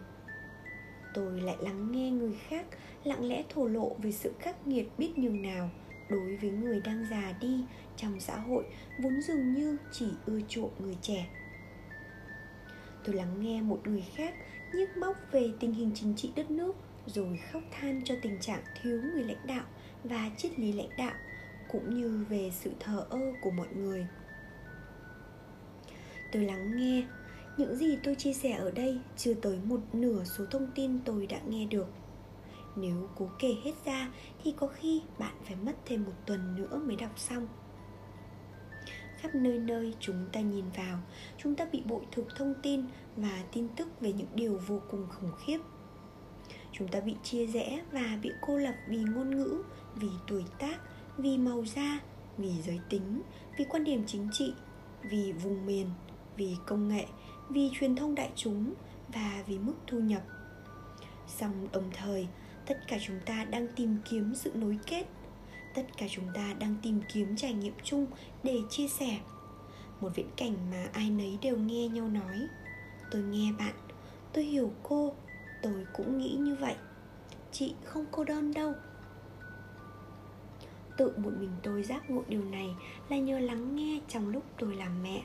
Tôi 1.13 1.41
lại 1.41 1.55
lắng 1.59 1.91
nghe 1.91 2.11
người 2.11 2.37
khác 2.47 2.65
lặng 3.03 3.27
lẽ 3.27 3.43
thổ 3.49 3.67
lộ 3.67 3.95
về 4.01 4.11
sự 4.11 4.33
khắc 4.39 4.67
nghiệt 4.67 4.89
biết 4.97 5.17
nhường 5.17 5.41
nào 5.41 5.69
đối 6.09 6.37
với 6.37 6.51
người 6.51 6.81
đang 6.81 7.05
già 7.11 7.33
đi 7.41 7.65
trong 7.97 8.19
xã 8.19 8.39
hội 8.39 8.63
vốn 9.03 9.21
dường 9.21 9.53
như 9.53 9.77
chỉ 9.91 10.07
ưa 10.25 10.39
chuộng 10.47 10.71
người 10.79 10.97
trẻ. 11.01 11.27
Tôi 13.03 13.15
lắng 13.15 13.35
nghe 13.39 13.61
một 13.61 13.81
người 13.87 14.03
khác 14.15 14.33
nhức 14.73 14.97
móc 14.97 15.17
về 15.31 15.49
tình 15.59 15.73
hình 15.73 15.91
chính 15.95 16.15
trị 16.15 16.31
đất 16.35 16.51
nước 16.51 16.75
rồi 17.05 17.39
khóc 17.51 17.63
than 17.71 18.01
cho 18.05 18.15
tình 18.21 18.39
trạng 18.39 18.61
thiếu 18.81 19.01
người 19.01 19.23
lãnh 19.23 19.47
đạo 19.47 19.63
và 20.03 20.31
triết 20.37 20.59
lý 20.59 20.71
lãnh 20.71 20.97
đạo, 20.97 21.13
cũng 21.71 21.95
như 21.95 22.25
về 22.29 22.51
sự 22.53 22.71
thờ 22.79 23.05
ơ 23.09 23.19
của 23.41 23.51
mọi 23.51 23.67
người. 23.75 24.07
Tôi 26.31 26.43
lắng 26.43 26.77
nghe. 26.77 27.07
Những 27.57 27.75
gì 27.75 27.97
tôi 28.03 28.15
chia 28.15 28.33
sẻ 28.33 28.51
ở 28.51 28.71
đây 28.71 28.99
chưa 29.17 29.33
tới 29.33 29.59
một 29.63 29.79
nửa 29.93 30.23
số 30.23 30.45
thông 30.45 30.71
tin 30.75 30.99
tôi 31.05 31.27
đã 31.27 31.39
nghe 31.47 31.65
được. 31.65 31.87
Nếu 32.75 33.09
cố 33.15 33.29
kể 33.39 33.55
hết 33.63 33.71
ra 33.85 34.11
thì 34.43 34.53
có 34.57 34.67
khi 34.67 35.01
bạn 35.19 35.35
phải 35.43 35.55
mất 35.55 35.73
thêm 35.85 36.03
một 36.03 36.13
tuần 36.25 36.55
nữa 36.55 36.81
mới 36.85 36.95
đọc 36.95 37.19
xong. 37.19 37.47
Khắp 39.17 39.35
nơi 39.35 39.59
nơi 39.59 39.93
chúng 39.99 40.25
ta 40.31 40.39
nhìn 40.41 40.65
vào, 40.77 40.99
chúng 41.37 41.55
ta 41.55 41.65
bị 41.71 41.83
bội 41.85 42.05
thực 42.11 42.27
thông 42.35 42.53
tin 42.63 42.85
và 43.15 43.43
tin 43.53 43.67
tức 43.75 43.87
về 43.99 44.13
những 44.13 44.27
điều 44.33 44.59
vô 44.67 44.81
cùng 44.91 45.07
khủng 45.09 45.31
khiếp 45.45 45.57
chúng 46.73 46.87
ta 46.87 46.99
bị 46.99 47.15
chia 47.23 47.45
rẽ 47.45 47.81
và 47.91 48.19
bị 48.21 48.31
cô 48.41 48.57
lập 48.57 48.75
vì 48.87 48.97
ngôn 48.97 49.37
ngữ, 49.37 49.63
vì 49.95 50.07
tuổi 50.27 50.45
tác, 50.59 50.77
vì 51.17 51.37
màu 51.37 51.65
da, 51.65 51.99
vì 52.37 52.61
giới 52.61 52.79
tính, 52.89 53.21
vì 53.57 53.65
quan 53.69 53.83
điểm 53.83 54.03
chính 54.07 54.29
trị, 54.31 54.53
vì 55.03 55.31
vùng 55.31 55.65
miền, 55.65 55.87
vì 56.37 56.55
công 56.65 56.87
nghệ, 56.87 57.05
vì 57.49 57.69
truyền 57.73 57.95
thông 57.95 58.15
đại 58.15 58.31
chúng 58.35 58.73
và 59.13 59.43
vì 59.47 59.59
mức 59.59 59.75
thu 59.87 59.99
nhập. 59.99 60.21
Song 61.27 61.67
đồng 61.71 61.91
thời, 61.93 62.27
tất 62.65 62.79
cả 62.87 62.97
chúng 63.01 63.19
ta 63.25 63.45
đang 63.45 63.67
tìm 63.75 63.97
kiếm 64.09 64.35
sự 64.35 64.51
nối 64.55 64.79
kết. 64.87 65.05
Tất 65.75 65.83
cả 65.97 66.05
chúng 66.09 66.25
ta 66.33 66.53
đang 66.59 66.75
tìm 66.83 67.01
kiếm 67.13 67.35
trải 67.35 67.53
nghiệm 67.53 67.73
chung 67.83 68.05
để 68.43 68.57
chia 68.69 68.87
sẻ. 68.87 69.19
Một 70.01 70.09
viễn 70.15 70.29
cảnh 70.37 70.55
mà 70.71 70.87
ai 70.93 71.09
nấy 71.09 71.37
đều 71.41 71.57
nghe 71.57 71.87
nhau 71.87 72.09
nói. 72.09 72.47
Tôi 73.11 73.21
nghe 73.21 73.51
bạn, 73.59 73.75
tôi 74.33 74.43
hiểu 74.43 74.71
cô 74.83 75.13
tôi 75.63 75.85
cũng 75.93 76.17
nghĩ 76.17 76.35
như 76.39 76.55
vậy. 76.55 76.75
Chị 77.51 77.75
không 77.83 78.05
cô 78.11 78.23
đơn 78.23 78.53
đâu. 78.53 78.73
Tự 80.97 81.13
một 81.17 81.31
mình 81.39 81.51
tôi 81.63 81.83
giác 81.83 82.09
ngộ 82.09 82.23
điều 82.27 82.43
này 82.43 82.75
là 83.09 83.17
nhờ 83.17 83.39
lắng 83.39 83.75
nghe 83.75 84.01
trong 84.07 84.29
lúc 84.29 84.43
tôi 84.59 84.75
làm 84.75 85.03
mẹ. 85.03 85.23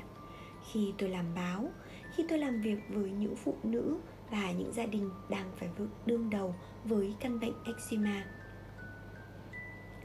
Khi 0.73 0.93
tôi 0.99 1.09
làm 1.09 1.35
báo, 1.35 1.71
khi 2.15 2.25
tôi 2.29 2.39
làm 2.39 2.61
việc 2.61 2.79
với 2.89 3.11
những 3.11 3.37
phụ 3.37 3.57
nữ 3.63 3.97
và 4.31 4.53
những 4.53 4.73
gia 4.73 4.87
đình 4.87 5.11
đang 5.29 5.51
phải 5.57 5.69
vượt 5.79 5.89
đương 6.07 6.31
đầu 6.31 6.55
với 6.85 7.15
căn 7.21 7.41
bệnh 7.41 7.55
eczema. 7.65 8.25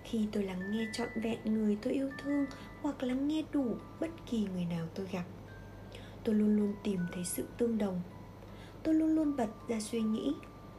Khi 0.04 0.28
tôi 0.32 0.44
lắng 0.44 0.72
nghe 0.72 0.88
trọn 0.94 1.08
vẹn 1.16 1.40
người 1.46 1.78
tôi 1.82 1.94
yêu 1.94 2.10
thương 2.24 2.46
hoặc 2.82 3.04
lắng 3.04 3.28
nghe 3.28 3.44
đủ 3.52 3.76
bất 4.00 4.10
kỳ 4.30 4.48
người 4.54 4.66
nào 4.66 4.88
tôi 4.96 5.08
gặp, 5.12 5.24
tôi 6.24 6.36
luôn 6.36 6.58
luôn 6.58 6.74
tìm 6.84 7.00
thấy 7.14 7.26
sự 7.26 7.48
tương 7.58 7.78
đồng 7.78 8.02
tôi 8.84 8.94
luôn 8.94 9.16
luôn 9.16 9.36
bật 9.36 9.50
ra 9.68 9.80
suy 9.80 10.02
nghĩ. 10.02 10.34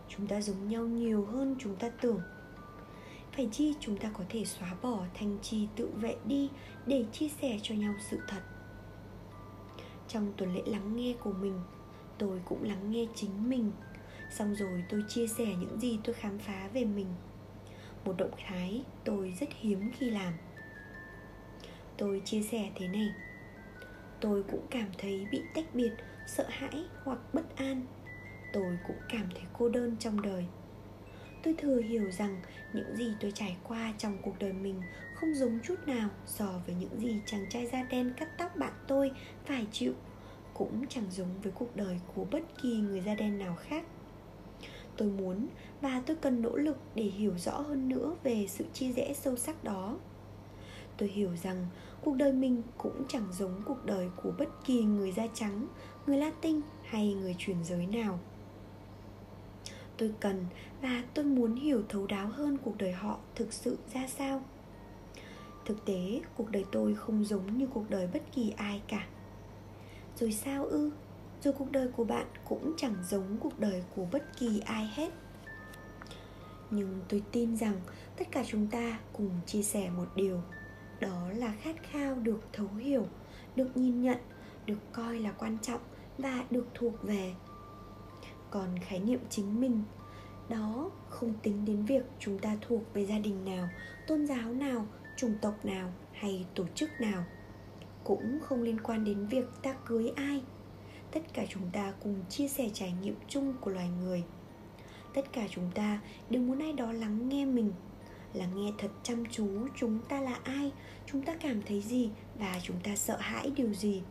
Chúng 0.08 0.26
ta 0.26 0.40
giống 0.40 0.68
nhau 0.68 0.82
nhiều 0.82 1.24
hơn 1.24 1.56
chúng 1.58 1.76
ta 1.76 1.88
tưởng. 1.88 2.20
Phải 3.32 3.48
chi 3.52 3.74
chúng 3.80 3.96
ta 3.96 4.10
có 4.18 4.24
thể 4.28 4.44
xóa 4.44 4.74
bỏ 4.82 5.04
thành 5.14 5.38
trì 5.42 5.68
tự 5.76 5.90
vệ 6.00 6.16
đi 6.24 6.50
để 6.86 7.04
chia 7.12 7.28
sẻ 7.28 7.58
cho 7.62 7.74
nhau 7.74 7.94
sự 8.10 8.18
thật. 8.28 8.42
Trong 10.08 10.32
tuần 10.36 10.54
lễ 10.54 10.62
lắng 10.66 10.96
nghe 10.96 11.14
của 11.20 11.32
mình, 11.32 11.60
tôi 12.18 12.40
cũng 12.44 12.62
lắng 12.62 12.90
nghe 12.90 13.06
chính 13.14 13.48
mình. 13.50 13.72
Xong 14.30 14.54
rồi 14.54 14.84
tôi 14.88 15.04
chia 15.08 15.26
sẻ 15.26 15.44
những 15.44 15.80
gì 15.80 15.98
tôi 16.04 16.14
khám 16.14 16.38
phá 16.38 16.68
về 16.72 16.84
mình. 16.84 17.06
Một 18.04 18.14
động 18.18 18.30
thái 18.46 18.84
tôi 19.04 19.34
rất 19.40 19.48
hiếm 19.60 19.90
khi 19.98 20.10
làm. 20.10 20.32
Tôi 21.96 22.22
chia 22.24 22.42
sẻ 22.42 22.70
thế 22.74 22.88
này. 22.88 23.08
Tôi 24.20 24.42
cũng 24.42 24.66
cảm 24.70 24.88
thấy 24.98 25.26
bị 25.30 25.42
tách 25.54 25.74
biệt, 25.74 25.92
sợ 26.26 26.46
hãi 26.48 26.84
hoặc 27.04 27.18
bất 27.34 27.56
an 27.56 27.86
tôi 28.54 28.78
cũng 28.86 28.96
cảm 29.08 29.28
thấy 29.34 29.44
cô 29.58 29.68
đơn 29.68 29.96
trong 29.98 30.22
đời. 30.22 30.46
Tôi 31.42 31.54
thừa 31.58 31.80
hiểu 31.80 32.10
rằng 32.10 32.40
những 32.72 32.96
gì 32.96 33.12
tôi 33.20 33.32
trải 33.34 33.56
qua 33.68 33.92
trong 33.98 34.18
cuộc 34.22 34.38
đời 34.38 34.52
mình 34.52 34.82
không 35.14 35.34
giống 35.34 35.58
chút 35.64 35.74
nào 35.86 36.08
so 36.26 36.60
với 36.66 36.74
những 36.74 37.00
gì 37.00 37.20
chàng 37.26 37.46
trai 37.50 37.66
da 37.66 37.82
đen 37.82 38.12
cắt 38.16 38.28
tóc 38.38 38.56
bạn 38.56 38.72
tôi 38.86 39.10
phải 39.44 39.66
chịu, 39.72 39.92
cũng 40.54 40.86
chẳng 40.88 41.10
giống 41.10 41.40
với 41.42 41.52
cuộc 41.52 41.76
đời 41.76 42.00
của 42.14 42.24
bất 42.30 42.42
kỳ 42.62 42.76
người 42.76 43.00
da 43.00 43.14
đen 43.14 43.38
nào 43.38 43.56
khác. 43.56 43.84
Tôi 44.96 45.08
muốn 45.08 45.46
và 45.80 46.02
tôi 46.06 46.16
cần 46.16 46.42
nỗ 46.42 46.56
lực 46.56 46.76
để 46.94 47.04
hiểu 47.04 47.38
rõ 47.38 47.60
hơn 47.60 47.88
nữa 47.88 48.16
về 48.22 48.46
sự 48.48 48.64
chia 48.72 48.92
rẽ 48.92 49.12
sâu 49.14 49.36
sắc 49.36 49.64
đó. 49.64 49.98
Tôi 50.96 51.08
hiểu 51.08 51.36
rằng 51.42 51.66
cuộc 52.04 52.16
đời 52.16 52.32
mình 52.32 52.62
cũng 52.78 53.04
chẳng 53.08 53.26
giống 53.32 53.62
cuộc 53.64 53.84
đời 53.84 54.08
của 54.22 54.32
bất 54.38 54.48
kỳ 54.64 54.82
người 54.82 55.12
da 55.12 55.26
trắng, 55.34 55.66
người 56.06 56.18
latin 56.18 56.60
hay 56.84 57.14
người 57.14 57.34
truyền 57.38 57.64
giới 57.64 57.86
nào 57.86 58.18
tôi 59.98 60.12
cần 60.20 60.46
và 60.82 61.02
tôi 61.14 61.24
muốn 61.24 61.54
hiểu 61.54 61.82
thấu 61.88 62.06
đáo 62.06 62.26
hơn 62.28 62.58
cuộc 62.64 62.78
đời 62.78 62.92
họ 62.92 63.18
thực 63.34 63.52
sự 63.52 63.78
ra 63.94 64.06
sao. 64.06 64.42
Thực 65.66 65.84
tế, 65.84 66.20
cuộc 66.36 66.50
đời 66.50 66.64
tôi 66.72 66.94
không 66.94 67.24
giống 67.24 67.58
như 67.58 67.66
cuộc 67.66 67.90
đời 67.90 68.08
bất 68.12 68.22
kỳ 68.32 68.54
ai 68.56 68.82
cả. 68.88 69.06
Rồi 70.16 70.32
sao 70.32 70.64
ư? 70.64 70.90
Rồi 71.42 71.54
cuộc 71.58 71.72
đời 71.72 71.88
của 71.88 72.04
bạn 72.04 72.26
cũng 72.44 72.74
chẳng 72.76 72.94
giống 73.10 73.36
cuộc 73.40 73.58
đời 73.58 73.82
của 73.96 74.06
bất 74.12 74.38
kỳ 74.38 74.60
ai 74.64 74.90
hết. 74.94 75.12
Nhưng 76.70 77.00
tôi 77.08 77.22
tin 77.32 77.56
rằng 77.56 77.80
tất 78.16 78.28
cả 78.30 78.44
chúng 78.46 78.66
ta 78.66 78.98
cùng 79.12 79.30
chia 79.46 79.62
sẻ 79.62 79.90
một 79.90 80.06
điều. 80.16 80.40
Đó 81.00 81.28
là 81.36 81.54
khát 81.60 81.76
khao 81.82 82.14
được 82.14 82.40
thấu 82.52 82.68
hiểu, 82.78 83.06
được 83.56 83.76
nhìn 83.76 84.02
nhận, 84.02 84.18
được 84.66 84.78
coi 84.92 85.18
là 85.18 85.32
quan 85.32 85.58
trọng 85.62 85.80
và 86.18 86.44
được 86.50 86.66
thuộc 86.74 87.02
về 87.02 87.34
còn 88.54 88.78
khái 88.78 89.00
niệm 89.00 89.20
chính 89.30 89.60
mình. 89.60 89.82
Đó 90.48 90.90
không 91.08 91.34
tính 91.42 91.64
đến 91.64 91.84
việc 91.84 92.02
chúng 92.18 92.38
ta 92.38 92.56
thuộc 92.60 92.94
về 92.94 93.06
gia 93.06 93.18
đình 93.18 93.44
nào, 93.44 93.68
tôn 94.06 94.26
giáo 94.26 94.52
nào, 94.52 94.86
chủng 95.16 95.34
tộc 95.42 95.64
nào 95.64 95.92
hay 96.12 96.46
tổ 96.54 96.64
chức 96.74 96.90
nào. 97.00 97.24
Cũng 98.04 98.38
không 98.42 98.62
liên 98.62 98.80
quan 98.80 99.04
đến 99.04 99.26
việc 99.26 99.44
ta 99.62 99.72
cưới 99.72 100.12
ai. 100.16 100.42
Tất 101.12 101.20
cả 101.32 101.44
chúng 101.48 101.70
ta 101.72 101.92
cùng 102.02 102.24
chia 102.28 102.48
sẻ 102.48 102.70
trải 102.74 102.94
nghiệm 103.02 103.14
chung 103.28 103.54
của 103.60 103.70
loài 103.70 103.88
người. 104.02 104.24
Tất 105.14 105.32
cả 105.32 105.46
chúng 105.50 105.70
ta 105.74 106.00
đều 106.30 106.42
muốn 106.42 106.58
ai 106.58 106.72
đó 106.72 106.92
lắng 106.92 107.28
nghe 107.28 107.44
mình, 107.44 107.72
lắng 108.34 108.50
nghe 108.56 108.72
thật 108.78 108.90
chăm 109.02 109.24
chú 109.30 109.48
chúng 109.76 109.98
ta 110.08 110.20
là 110.20 110.38
ai, 110.44 110.72
chúng 111.06 111.22
ta 111.22 111.36
cảm 111.40 111.62
thấy 111.62 111.80
gì 111.80 112.10
và 112.38 112.60
chúng 112.62 112.76
ta 112.84 112.96
sợ 112.96 113.16
hãi 113.16 113.52
điều 113.56 113.74
gì. 113.74 114.02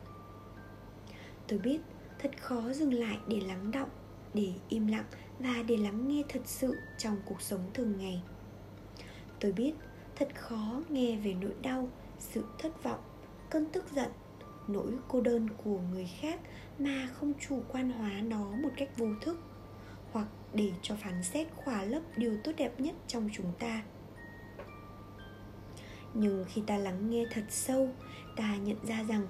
Tôi 1.47 1.59
biết 1.59 1.79
thật 2.19 2.31
khó 2.41 2.73
dừng 2.73 2.93
lại 2.93 3.17
để 3.27 3.39
lắng 3.39 3.71
động 3.71 3.89
để 4.33 4.53
im 4.69 4.87
lặng 4.87 5.05
và 5.39 5.63
để 5.67 5.77
lắng 5.77 6.07
nghe 6.07 6.23
thật 6.29 6.41
sự 6.45 6.77
trong 6.97 7.17
cuộc 7.25 7.41
sống 7.41 7.69
thường 7.73 7.97
ngày. 7.97 8.23
Tôi 9.39 9.51
biết 9.51 9.73
thật 10.15 10.27
khó 10.35 10.81
nghe 10.89 11.17
về 11.17 11.33
nỗi 11.41 11.53
đau, 11.61 11.89
sự 12.19 12.43
thất 12.59 12.83
vọng, 12.83 12.99
cơn 13.49 13.65
tức 13.65 13.85
giận, 13.95 14.11
nỗi 14.67 14.91
cô 15.07 15.21
đơn 15.21 15.47
của 15.63 15.79
người 15.91 16.09
khác 16.19 16.39
mà 16.79 17.09
không 17.13 17.33
chủ 17.47 17.63
quan 17.71 17.91
hóa 17.91 18.21
nó 18.21 18.51
một 18.51 18.69
cách 18.77 18.97
vô 18.97 19.07
thức, 19.21 19.39
hoặc 20.11 20.27
để 20.53 20.71
cho 20.81 20.95
phán 20.95 21.23
xét 21.23 21.47
khỏa 21.55 21.83
lấp 21.83 22.01
điều 22.17 22.37
tốt 22.43 22.51
đẹp 22.57 22.79
nhất 22.79 22.95
trong 23.07 23.29
chúng 23.33 23.51
ta. 23.59 23.83
Nhưng 26.13 26.45
khi 26.47 26.61
ta 26.67 26.77
lắng 26.77 27.09
nghe 27.09 27.25
thật 27.31 27.45
sâu, 27.49 27.89
ta 28.35 28.55
nhận 28.55 28.85
ra 28.85 29.03
rằng 29.03 29.27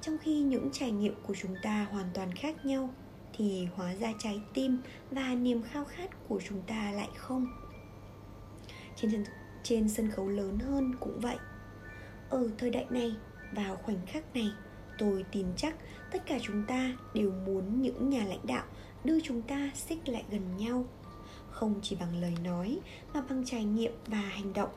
trong 0.00 0.18
khi 0.18 0.40
những 0.40 0.70
trải 0.72 0.90
nghiệm 0.90 1.14
của 1.22 1.34
chúng 1.34 1.54
ta 1.62 1.86
hoàn 1.90 2.06
toàn 2.14 2.32
khác 2.32 2.66
nhau 2.66 2.94
thì 3.36 3.68
hóa 3.74 3.94
ra 3.94 4.12
trái 4.18 4.40
tim 4.54 4.78
và 5.10 5.34
niềm 5.34 5.62
khao 5.62 5.84
khát 5.84 6.10
của 6.28 6.40
chúng 6.48 6.62
ta 6.66 6.92
lại 6.92 7.08
không? 7.16 7.46
Trên 8.96 9.24
trên 9.62 9.88
sân 9.88 10.10
khấu 10.10 10.28
lớn 10.28 10.58
hơn 10.58 10.92
cũng 11.00 11.20
vậy. 11.20 11.36
Ở 12.30 12.50
thời 12.58 12.70
đại 12.70 12.86
này 12.90 13.16
vào 13.52 13.76
khoảnh 13.76 14.06
khắc 14.06 14.34
này, 14.34 14.50
tôi 14.98 15.24
tin 15.32 15.46
chắc 15.56 15.76
tất 16.12 16.26
cả 16.26 16.38
chúng 16.42 16.64
ta 16.68 16.96
đều 17.14 17.32
muốn 17.46 17.82
những 17.82 18.10
nhà 18.10 18.24
lãnh 18.24 18.46
đạo 18.46 18.64
đưa 19.04 19.20
chúng 19.20 19.42
ta 19.42 19.70
xích 19.74 20.08
lại 20.08 20.24
gần 20.30 20.56
nhau, 20.56 20.86
không 21.50 21.74
chỉ 21.82 21.96
bằng 21.96 22.20
lời 22.20 22.34
nói 22.44 22.80
mà 23.14 23.22
bằng 23.28 23.44
trải 23.44 23.64
nghiệm 23.64 23.92
và 24.06 24.18
hành 24.18 24.52
động. 24.52 24.70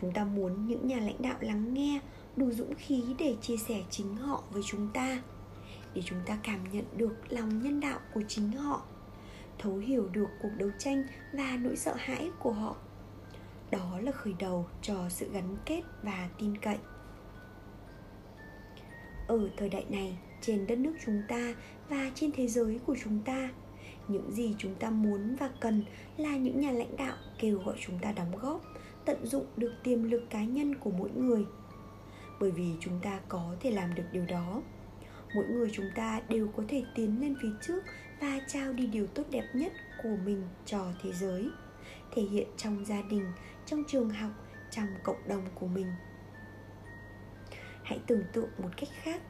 Chúng 0.00 0.12
ta 0.12 0.24
muốn 0.24 0.66
những 0.66 0.86
nhà 0.86 0.96
lãnh 0.96 1.22
đạo 1.22 1.36
lắng 1.40 1.74
nghe, 1.74 2.00
đủ 2.36 2.50
dũng 2.50 2.74
khí 2.74 3.02
để 3.18 3.36
chia 3.42 3.56
sẻ 3.56 3.82
chính 3.90 4.16
họ 4.16 4.42
với 4.50 4.62
chúng 4.66 4.88
ta 4.94 5.22
để 5.94 6.02
chúng 6.04 6.18
ta 6.26 6.38
cảm 6.42 6.72
nhận 6.72 6.84
được 6.96 7.16
lòng 7.28 7.62
nhân 7.62 7.80
đạo 7.80 7.98
của 8.14 8.22
chính 8.28 8.52
họ, 8.52 8.82
thấu 9.58 9.76
hiểu 9.76 10.08
được 10.12 10.28
cuộc 10.42 10.50
đấu 10.56 10.70
tranh 10.78 11.04
và 11.32 11.56
nỗi 11.60 11.76
sợ 11.76 11.94
hãi 11.98 12.30
của 12.38 12.52
họ. 12.52 12.76
Đó 13.70 14.00
là 14.00 14.12
khởi 14.12 14.34
đầu 14.38 14.66
cho 14.82 15.08
sự 15.08 15.30
gắn 15.32 15.56
kết 15.66 15.82
và 16.02 16.28
tin 16.38 16.56
cậy. 16.56 16.78
Ở 19.26 19.48
thời 19.56 19.68
đại 19.68 19.84
này, 19.88 20.18
trên 20.40 20.66
đất 20.66 20.78
nước 20.78 20.94
chúng 21.06 21.22
ta 21.28 21.54
và 21.88 22.10
trên 22.14 22.32
thế 22.32 22.48
giới 22.48 22.80
của 22.86 22.96
chúng 23.04 23.18
ta, 23.24 23.50
những 24.08 24.32
gì 24.32 24.54
chúng 24.58 24.74
ta 24.74 24.90
muốn 24.90 25.36
và 25.36 25.50
cần 25.60 25.84
là 26.16 26.36
những 26.36 26.60
nhà 26.60 26.70
lãnh 26.70 26.96
đạo 26.96 27.16
kêu 27.38 27.58
gọi 27.58 27.76
chúng 27.80 27.98
ta 27.98 28.12
đóng 28.12 28.38
góp, 28.40 28.60
tận 29.04 29.26
dụng 29.26 29.46
được 29.56 29.72
tiềm 29.82 30.02
lực 30.02 30.22
cá 30.30 30.44
nhân 30.44 30.74
của 30.74 30.90
mỗi 30.90 31.10
người. 31.10 31.44
Bởi 32.40 32.50
vì 32.50 32.72
chúng 32.80 33.00
ta 33.02 33.20
có 33.28 33.56
thể 33.60 33.70
làm 33.70 33.94
được 33.94 34.04
điều 34.12 34.26
đó 34.26 34.62
mỗi 35.34 35.44
người 35.46 35.70
chúng 35.72 35.90
ta 35.94 36.20
đều 36.28 36.48
có 36.56 36.62
thể 36.68 36.84
tiến 36.94 37.20
lên 37.20 37.34
phía 37.42 37.52
trước 37.62 37.84
và 38.20 38.40
trao 38.48 38.72
đi 38.72 38.86
điều 38.86 39.06
tốt 39.06 39.22
đẹp 39.30 39.44
nhất 39.54 39.72
của 40.02 40.16
mình 40.24 40.42
cho 40.66 40.86
thế 41.02 41.12
giới, 41.12 41.48
thể 42.14 42.22
hiện 42.22 42.46
trong 42.56 42.84
gia 42.84 43.02
đình, 43.02 43.32
trong 43.66 43.82
trường 43.88 44.10
học, 44.10 44.30
trong 44.70 44.86
cộng 45.02 45.28
đồng 45.28 45.44
của 45.54 45.66
mình. 45.66 45.92
Hãy 47.82 48.00
tưởng 48.06 48.22
tượng 48.32 48.48
một 48.58 48.68
cách 48.76 48.88
khác, 49.02 49.22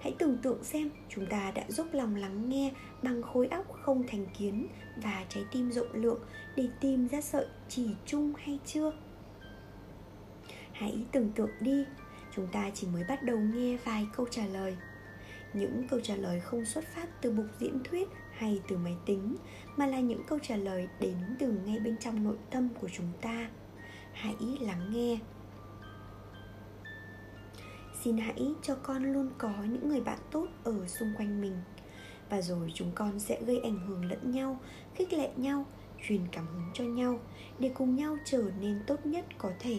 hãy 0.00 0.14
tưởng 0.18 0.38
tượng 0.42 0.64
xem 0.64 0.90
chúng 1.08 1.26
ta 1.26 1.52
đã 1.54 1.64
dốc 1.68 1.86
lòng 1.92 2.16
lắng 2.16 2.48
nghe 2.48 2.72
bằng 3.02 3.22
khối 3.22 3.46
óc 3.46 3.72
không 3.82 4.06
thành 4.06 4.26
kiến 4.38 4.66
và 4.96 5.24
trái 5.28 5.44
tim 5.52 5.72
rộng 5.72 5.92
lượng 5.92 6.20
để 6.56 6.68
tìm 6.80 7.08
ra 7.08 7.20
sợi 7.20 7.46
chỉ 7.68 7.88
chung 8.06 8.32
hay 8.38 8.58
chưa. 8.66 8.92
Hãy 10.72 11.06
tưởng 11.12 11.32
tượng 11.32 11.50
đi, 11.60 11.84
chúng 12.34 12.46
ta 12.46 12.70
chỉ 12.74 12.86
mới 12.86 13.04
bắt 13.08 13.22
đầu 13.22 13.38
nghe 13.38 13.76
vài 13.84 14.06
câu 14.16 14.26
trả 14.30 14.46
lời 14.46 14.76
những 15.56 15.88
câu 15.88 16.00
trả 16.00 16.16
lời 16.16 16.40
không 16.40 16.64
xuất 16.64 16.84
phát 16.84 17.22
từ 17.22 17.30
bục 17.30 17.46
diễn 17.58 17.78
thuyết 17.84 18.08
hay 18.32 18.60
từ 18.68 18.76
máy 18.76 18.96
tính, 19.06 19.36
mà 19.76 19.86
là 19.86 20.00
những 20.00 20.22
câu 20.28 20.38
trả 20.42 20.56
lời 20.56 20.88
đến 21.00 21.16
từ 21.38 21.52
ngay 21.52 21.80
bên 21.80 21.96
trong 22.00 22.24
nội 22.24 22.36
tâm 22.50 22.68
của 22.80 22.88
chúng 22.92 23.12
ta. 23.20 23.50
Hãy 24.12 24.36
lắng 24.60 24.90
nghe. 24.92 25.18
Xin 28.04 28.18
hãy 28.18 28.54
cho 28.62 28.74
con 28.74 29.12
luôn 29.12 29.30
có 29.38 29.52
những 29.62 29.88
người 29.88 30.00
bạn 30.00 30.18
tốt 30.30 30.46
ở 30.64 30.86
xung 30.86 31.12
quanh 31.16 31.40
mình, 31.40 31.56
và 32.30 32.42
rồi 32.42 32.72
chúng 32.74 32.92
con 32.94 33.18
sẽ 33.18 33.42
gây 33.42 33.60
ảnh 33.60 33.86
hưởng 33.86 34.04
lẫn 34.04 34.30
nhau, 34.30 34.60
khích 34.94 35.12
lệ 35.12 35.30
nhau, 35.36 35.66
truyền 36.08 36.20
cảm 36.32 36.46
hứng 36.46 36.70
cho 36.74 36.84
nhau 36.84 37.20
để 37.58 37.70
cùng 37.74 37.96
nhau 37.96 38.16
trở 38.24 38.42
nên 38.60 38.82
tốt 38.86 39.06
nhất 39.06 39.24
có 39.38 39.50
thể. 39.58 39.78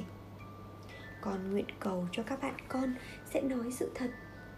Con 1.21 1.51
nguyện 1.51 1.65
cầu 1.79 2.07
cho 2.11 2.23
các 2.23 2.41
bạn 2.41 2.55
con 2.67 2.95
sẽ 3.33 3.41
nói 3.41 3.71
sự 3.71 3.91
thật 3.95 4.11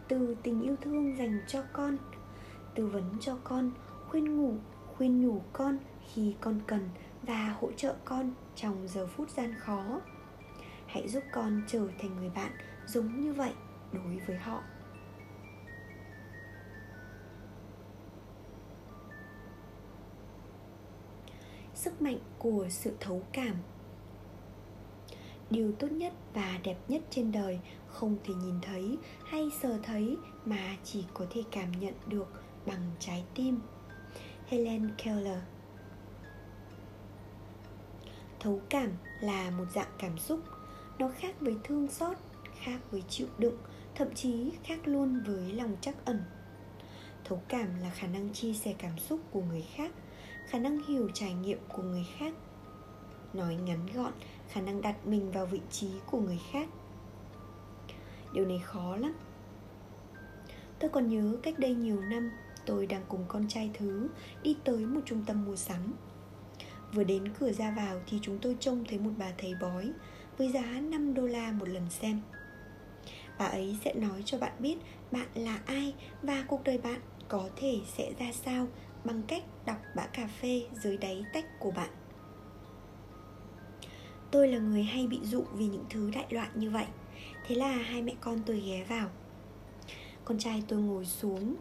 từ 0.10 0.36
tình 0.44 0.62
yêu 0.62 0.76
thương 0.82 1.18
dành 1.18 1.40
cho 1.48 1.64
con, 1.74 1.98
tư 2.76 2.88
vấn 2.88 3.04
cho 3.20 3.38
con, 3.44 3.72
khuyên 4.08 4.38
ngủ, 4.38 4.56
khuyên 4.88 5.22
nhủ 5.22 5.42
con 5.54 5.78
khi 6.14 6.36
con 6.42 6.60
cần 6.68 6.90
và 7.22 7.56
hỗ 7.60 7.72
trợ 7.72 7.96
con 8.06 8.32
trong 8.56 8.88
giờ 8.88 9.08
phút 9.08 9.30
gian 9.30 9.54
khó. 9.60 10.02
Hãy 10.86 11.08
giúp 11.08 11.24
con 11.32 11.62
trở 11.68 11.88
thành 12.00 12.16
người 12.16 12.30
bạn 12.30 12.52
giống 12.88 13.22
như 13.22 13.34
vậy 13.34 13.54
đối 13.92 14.20
với 14.28 14.38
họ. 14.38 14.64
Sức 21.74 22.02
mạnh 22.02 22.20
của 22.38 22.66
sự 22.70 22.94
thấu 23.00 23.22
cảm 23.32 23.56
điều 25.50 25.72
tốt 25.80 25.92
nhất 25.92 26.14
và 26.34 26.60
đẹp 26.64 26.78
nhất 26.88 27.02
trên 27.10 27.32
đời. 27.32 27.60
Không 27.88 28.18
thể 28.24 28.34
nhìn 28.34 28.56
thấy 28.62 28.98
hay 29.26 29.52
sờ 29.62 29.78
thấy 29.84 30.18
mà 30.46 30.78
chỉ 30.84 31.04
có 31.14 31.26
thể 31.30 31.44
cảm 31.52 31.72
nhận 31.80 31.94
được 32.08 32.28
bằng 32.66 32.92
trái 33.00 33.24
tim. 33.36 33.60
Helen 34.48 34.92
keller. 34.98 35.40
Thấu 38.40 38.62
cảm 38.70 38.92
là 39.22 39.52
một 39.52 39.66
dạng 39.76 39.92
cảm 40.00 40.18
xúc. 40.18 40.40
Nó 41.00 41.10
khác 41.20 41.36
với 41.42 41.56
thương 41.64 41.88
xót, 41.88 42.18
khác 42.62 42.80
với 42.92 43.04
chịu 43.10 43.28
đựng, 43.38 43.58
thậm 43.96 44.08
chí 44.16 44.52
khác 44.64 44.80
luôn 44.86 45.24
với 45.28 45.54
lòng 45.54 45.76
trắc 45.82 46.06
ẩn. 46.06 46.24
Thấu 47.24 47.42
cảm 47.48 47.80
là 47.82 47.90
khả 47.90 48.08
năng 48.08 48.34
chia 48.34 48.54
sẻ 48.54 48.76
cảm 48.78 49.00
xúc 49.00 49.20
của 49.32 49.42
người 49.42 49.66
khác, 49.76 49.92
khả 50.48 50.60
năng 50.60 50.84
hiểu 50.88 51.10
trải 51.14 51.34
nghiệm 51.34 51.60
của 51.68 51.84
người 51.84 52.08
khác. 52.18 52.34
Nói 53.34 53.56
ngắn 53.56 53.86
gọn 53.94 54.14
khả 54.52 54.62
năng 54.62 54.82
đặt 54.82 55.08
mình 55.08 55.32
vào 55.32 55.46
vị 55.46 55.62
trí 55.72 55.88
của 56.06 56.20
người 56.20 56.40
khác. 56.52 56.70
Điều 58.34 58.46
này 58.46 58.60
khó 58.64 58.96
lắm. 58.96 59.14
Tôi 60.80 60.90
còn 60.90 61.08
nhớ 61.08 61.38
cách 61.44 61.60
đây 61.60 61.76
nhiều 61.76 62.02
năm, 62.02 62.32
tôi 62.66 62.88
đang 62.88 63.04
cùng 63.08 63.26
con 63.28 63.48
trai 63.48 63.72
thứ 63.74 64.10
đi 64.44 64.58
tới 64.64 64.86
một 64.86 65.02
trung 65.06 65.24
tâm 65.28 65.46
mua 65.46 65.56
sắm. 65.56 65.94
Vừa 66.94 67.04
đến 67.04 67.24
cửa 67.40 67.52
ra 67.52 67.72
vào 67.72 68.02
thì 68.08 68.20
chúng 68.22 68.40
tôi 68.42 68.58
trông 68.60 68.84
thấy 68.90 69.00
một 69.00 69.12
bà 69.18 69.32
thầy 69.38 69.56
bói 69.62 69.92
với 70.38 70.52
giá 70.52 70.80
5 70.82 71.14
đô 71.14 71.28
la 71.28 71.52
một 71.52 71.70
lần 71.70 71.90
xem. 71.90 72.22
Bà 73.40 73.46
ấy 73.46 73.78
sẽ 73.86 73.94
nói 73.94 74.22
cho 74.26 74.38
bạn 74.38 74.54
biết 74.60 74.78
bạn 75.12 75.28
là 75.36 75.60
ai 75.66 75.94
và 76.22 76.46
cuộc 76.48 76.64
đời 76.64 76.78
bạn 76.78 77.02
có 77.28 77.50
thể 77.56 77.80
sẽ 77.98 78.14
ra 78.20 78.32
sao 78.32 78.68
bằng 79.04 79.22
cách 79.28 79.44
đọc 79.66 79.78
bã 79.96 80.06
cà 80.06 80.28
phê 80.28 80.62
dưới 80.84 80.98
đáy 80.98 81.24
tách 81.34 81.60
của 81.60 81.72
bạn 81.72 81.90
tôi 84.32 84.48
là 84.48 84.58
người 84.58 84.84
hay 84.84 85.08
bị 85.08 85.20
dụ 85.24 85.44
vì 85.54 85.66
những 85.66 85.86
thứ 85.90 86.12
đại 86.16 86.26
loại 86.30 86.50
như 86.56 86.70
vậy. 86.70 86.86
Thế 87.48 87.56
là 87.56 87.72
hai 87.72 88.02
mẹ 88.02 88.14
con 88.22 88.40
tôi 88.46 88.60
ghé 88.60 88.86
vào. 88.90 89.10
Con 90.26 90.40
trai 90.40 90.64
tôi 90.68 90.80
ngồi 90.80 91.06
xuống, 91.06 91.56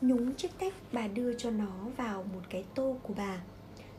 nhúng 0.00 0.34
chiếc 0.34 0.58
tách 0.58 0.74
bà 0.92 1.08
đưa 1.08 1.34
cho 1.34 1.50
nó 1.50 1.86
vào 1.96 2.24
một 2.34 2.40
cái 2.50 2.64
tô 2.74 2.96
của 3.02 3.14
bà. 3.16 3.42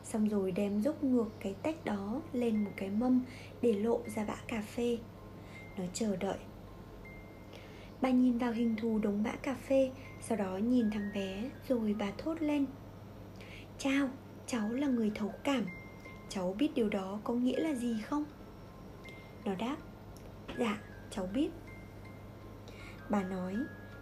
Xong 0.04 0.28
rồi 0.28 0.52
đem 0.52 0.82
dốc 0.82 1.04
ngược 1.04 1.28
cái 1.40 1.54
tách 1.62 1.84
đó 1.84 2.20
lên 2.32 2.64
một 2.64 2.70
cái 2.76 2.90
mâm 2.90 3.22
để 3.62 3.72
lộ 3.72 4.00
ra 4.16 4.24
bã 4.24 4.36
cà 4.48 4.62
phê. 4.62 4.98
Nó 5.78 5.84
chờ 5.94 6.16
đợi. 6.16 6.38
Bà 8.00 8.10
nhìn 8.10 8.38
vào 8.38 8.52
hình 8.52 8.76
thù 8.76 8.98
đống 8.98 9.22
bã 9.22 9.32
cà 9.32 9.54
phê, 9.54 9.90
sau 10.20 10.38
đó 10.38 10.56
nhìn 10.56 10.90
thằng 10.90 11.10
bé 11.14 11.50
rồi 11.68 11.94
bà 11.98 12.10
thốt 12.18 12.42
lên. 12.42 12.66
Chào 13.78 14.08
cháu 14.46 14.72
là 14.72 14.86
người 14.86 15.12
thấu 15.14 15.32
cảm 15.44 15.66
cháu 16.28 16.56
biết 16.58 16.74
điều 16.74 16.88
đó 16.88 17.20
có 17.24 17.34
nghĩa 17.34 17.60
là 17.60 17.74
gì 17.74 18.02
không? 18.02 18.24
Nó 19.44 19.54
đáp 19.54 19.76
dạ 20.58 20.78
cháu 21.10 21.26
biết. 21.26 21.50
Bà 23.08 23.22
nói, 23.22 23.56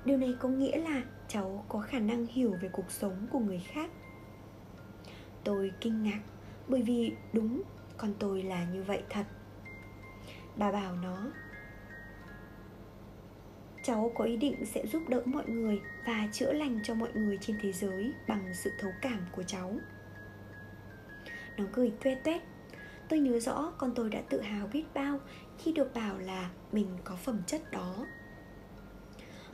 điều 0.05 0.17
này 0.17 0.35
có 0.41 0.49
nghĩa 0.49 0.77
là 0.77 1.03
cháu 1.29 1.65
có 1.69 1.81
khả 1.81 1.99
năng 1.99 2.27
hiểu 2.27 2.57
về 2.63 2.69
cuộc 2.73 2.91
sống 2.91 3.27
của 3.33 3.39
người 3.39 3.63
khác. 3.67 3.91
Tôi 5.45 5.73
kinh 5.81 6.03
ngạc, 6.03 6.21
bởi 6.69 6.83
vì 6.83 7.13
đúng, 7.33 7.63
con 7.97 8.15
tôi 8.19 8.43
là 8.43 8.65
như 8.65 8.83
vậy 8.83 9.03
thật. 9.11 9.27
Bà 10.57 10.73
bảo 10.73 10.97
nó, 10.97 11.31
cháu 13.83 14.13
có 14.15 14.25
ý 14.25 14.37
định 14.37 14.67
sẽ 14.67 14.87
giúp 14.87 15.03
đỡ 15.09 15.23
mọi 15.25 15.49
người 15.49 15.81
và 16.07 16.29
chữa 16.33 16.53
lành 16.53 16.81
cho 16.85 16.95
mọi 16.95 17.13
người 17.15 17.39
trên 17.41 17.59
thế 17.63 17.73
giới 17.73 18.13
bằng 18.29 18.55
sự 18.55 18.71
thấu 18.79 18.91
cảm 19.03 19.21
của 19.33 19.43
cháu 19.43 19.77
nó 21.57 21.65
cười 21.73 21.93
tuê 22.03 22.15
tuét. 22.15 22.43
Tôi 23.09 23.19
nhớ 23.19 23.41
rõ 23.41 23.73
con 23.79 23.95
tôi 23.95 24.11
đã 24.11 24.21
tự 24.31 24.41
hào 24.41 24.67
biết 24.67 24.85
bao 24.95 25.21
khi 25.59 25.73
được 25.73 25.95
bảo 25.95 26.19
là 26.19 26.51
mình 26.73 26.87
có 27.05 27.17
phẩm 27.17 27.43
chất 27.47 27.71
đó. 27.71 28.07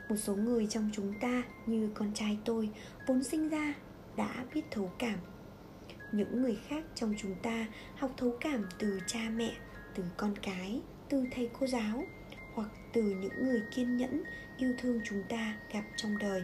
Một 0.09 0.15
số 0.15 0.35
người 0.35 0.67
trong 0.67 0.89
chúng 0.93 1.13
ta 1.21 1.43
như 1.65 1.89
con 1.93 2.13
trai 2.13 2.39
tôi 2.45 2.69
vốn 3.07 3.23
sinh 3.23 3.49
ra 3.49 3.73
đã 4.15 4.45
biết 4.53 4.61
thấu 4.71 4.91
cảm. 4.99 5.19
Những 6.11 6.41
người 6.41 6.59
khác 6.67 6.83
trong 6.95 7.13
chúng 7.17 7.35
ta 7.43 7.67
học 7.95 8.11
thấu 8.17 8.37
cảm 8.41 8.65
từ 8.79 8.99
cha 9.07 9.29
mẹ, 9.35 9.51
từ 9.95 10.03
con 10.17 10.33
cái, 10.41 10.81
từ 11.09 11.23
thầy 11.31 11.49
cô 11.59 11.67
giáo 11.67 12.03
hoặc 12.53 12.69
từ 12.93 13.01
những 13.01 13.43
người 13.43 13.61
kiên 13.75 13.97
nhẫn, 13.97 14.23
yêu 14.57 14.73
thương 14.77 15.01
chúng 15.05 15.23
ta 15.29 15.57
gặp 15.73 15.83
trong 15.95 16.17
đời. 16.17 16.43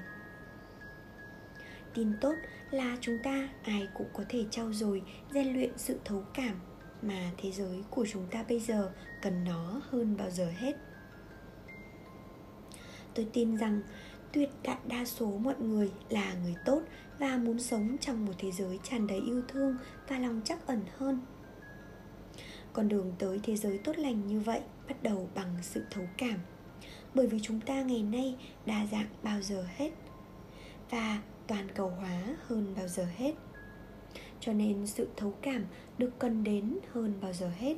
Tin 1.93 2.13
tốt 2.21 2.35
là 2.75 2.97
chúng 3.01 3.17
ta, 3.23 3.49
ai 3.63 3.87
cũng 3.93 4.07
có 4.13 4.23
thể 4.29 4.45
trau 4.51 4.73
dồi, 4.73 5.01
rèn 5.33 5.53
luyện 5.53 5.71
sự 5.77 5.99
thấu 6.05 6.23
cảm 6.33 6.59
mà 7.01 7.31
thế 7.37 7.51
giới 7.51 7.83
của 7.89 8.05
chúng 8.11 8.27
ta 8.31 8.43
bây 8.49 8.59
giờ 8.59 8.91
cần 9.21 9.43
nó 9.43 9.81
hơn 9.89 10.17
bao 10.17 10.29
giờ 10.29 10.51
hết. 10.57 10.73
Tôi 13.13 13.27
tin 13.33 13.57
rằng 13.57 13.81
tuyệt 14.31 14.49
đại 14.63 14.77
đa 14.87 15.05
số 15.05 15.27
mọi 15.27 15.55
người 15.59 15.91
là 16.09 16.33
người 16.33 16.55
tốt 16.65 16.81
và 17.19 17.37
muốn 17.37 17.59
sống 17.59 17.97
trong 18.01 18.25
một 18.25 18.33
thế 18.37 18.51
giới 18.51 18.79
tràn 18.83 19.07
đầy 19.07 19.19
yêu 19.19 19.41
thương 19.47 19.77
và 20.07 20.19
lòng 20.19 20.41
chắc 20.45 20.67
ẩn 20.67 20.81
hơn. 20.97 21.19
Con 22.73 22.89
đường 22.89 23.13
tới 23.19 23.39
thế 23.43 23.55
giới 23.55 23.77
tốt 23.77 23.97
lành 23.97 24.27
như 24.27 24.39
vậy 24.39 24.61
bắt 24.87 25.03
đầu 25.03 25.29
bằng 25.35 25.55
sự 25.61 25.83
thấu 25.91 26.05
cảm, 26.17 26.39
bởi 27.13 27.27
vì 27.27 27.39
chúng 27.41 27.61
ta 27.61 27.81
ngày 27.81 28.03
nay 28.03 28.35
đa 28.65 28.85
dạng 28.91 29.07
bao 29.23 29.41
giờ 29.41 29.65
hết. 29.77 29.91
Và 30.89 31.21
toàn 31.47 31.67
cầu 31.75 31.89
hóa 31.89 32.21
hơn 32.47 32.73
bao 32.77 32.87
giờ 32.87 33.07
hết. 33.15 33.33
Cho 34.39 34.53
nên 34.53 34.87
sự 34.87 35.07
thấu 35.15 35.33
cảm 35.41 35.65
được 35.97 36.19
cần 36.19 36.43
đến 36.43 36.77
hơn 36.91 37.13
bao 37.21 37.33
giờ 37.33 37.51
hết. 37.57 37.75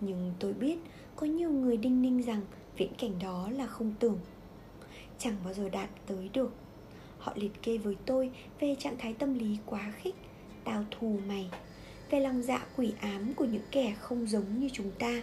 Nhưng 0.00 0.32
tôi 0.38 0.52
biết 0.52 0.78
có 1.16 1.26
nhiều 1.26 1.50
người 1.50 1.76
đinh 1.76 2.02
ninh 2.02 2.22
rằng 2.22 2.40
viễn 2.76 2.92
cảnh 2.98 3.18
đó 3.22 3.48
là 3.50 3.66
không 3.66 3.94
tưởng. 3.98 4.18
Chẳng 5.18 5.36
bao 5.44 5.54
giờ 5.54 5.68
đạt 5.68 5.90
tới 6.06 6.30
được. 6.32 6.52
Họ 7.18 7.32
liệt 7.36 7.62
kê 7.62 7.78
với 7.78 7.96
tôi 8.06 8.30
về 8.60 8.76
trạng 8.78 8.98
thái 8.98 9.14
tâm 9.14 9.34
lý 9.34 9.58
quá 9.66 9.92
khích, 9.96 10.14
tao 10.64 10.84
thù 10.90 11.18
mày. 11.28 11.50
Về 12.10 12.20
lòng 12.20 12.42
dạ 12.42 12.66
quỷ 12.76 12.92
ám 13.00 13.34
của 13.34 13.44
những 13.44 13.62
kẻ 13.70 13.94
không 14.00 14.26
giống 14.26 14.58
như 14.58 14.68
chúng 14.72 14.90
ta 14.98 15.22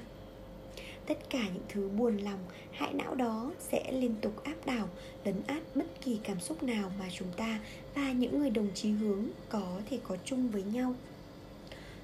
tất 1.10 1.30
cả 1.30 1.44
những 1.54 1.64
thứ 1.70 1.90
buồn 1.90 2.18
lòng, 2.18 2.40
hại 2.72 2.94
não 2.94 3.16
đó 3.16 3.52
sẽ 3.60 3.92
liên 3.92 4.16
tục 4.22 4.44
áp 4.44 4.56
đảo, 4.66 4.90
lấn 5.26 5.36
át 5.48 5.76
bất 5.76 5.86
kỳ 6.02 6.20
cảm 6.24 6.40
xúc 6.40 6.64
nào 6.64 6.92
mà 7.00 7.06
chúng 7.14 7.28
ta 7.38 7.60
và 7.96 8.12
những 8.12 8.40
người 8.40 8.50
đồng 8.50 8.68
chí 8.74 8.92
hướng 8.92 9.26
có 9.50 9.82
thể 9.90 10.00
có 10.04 10.18
chung 10.26 10.50
với 10.50 10.64
nhau. 10.64 10.96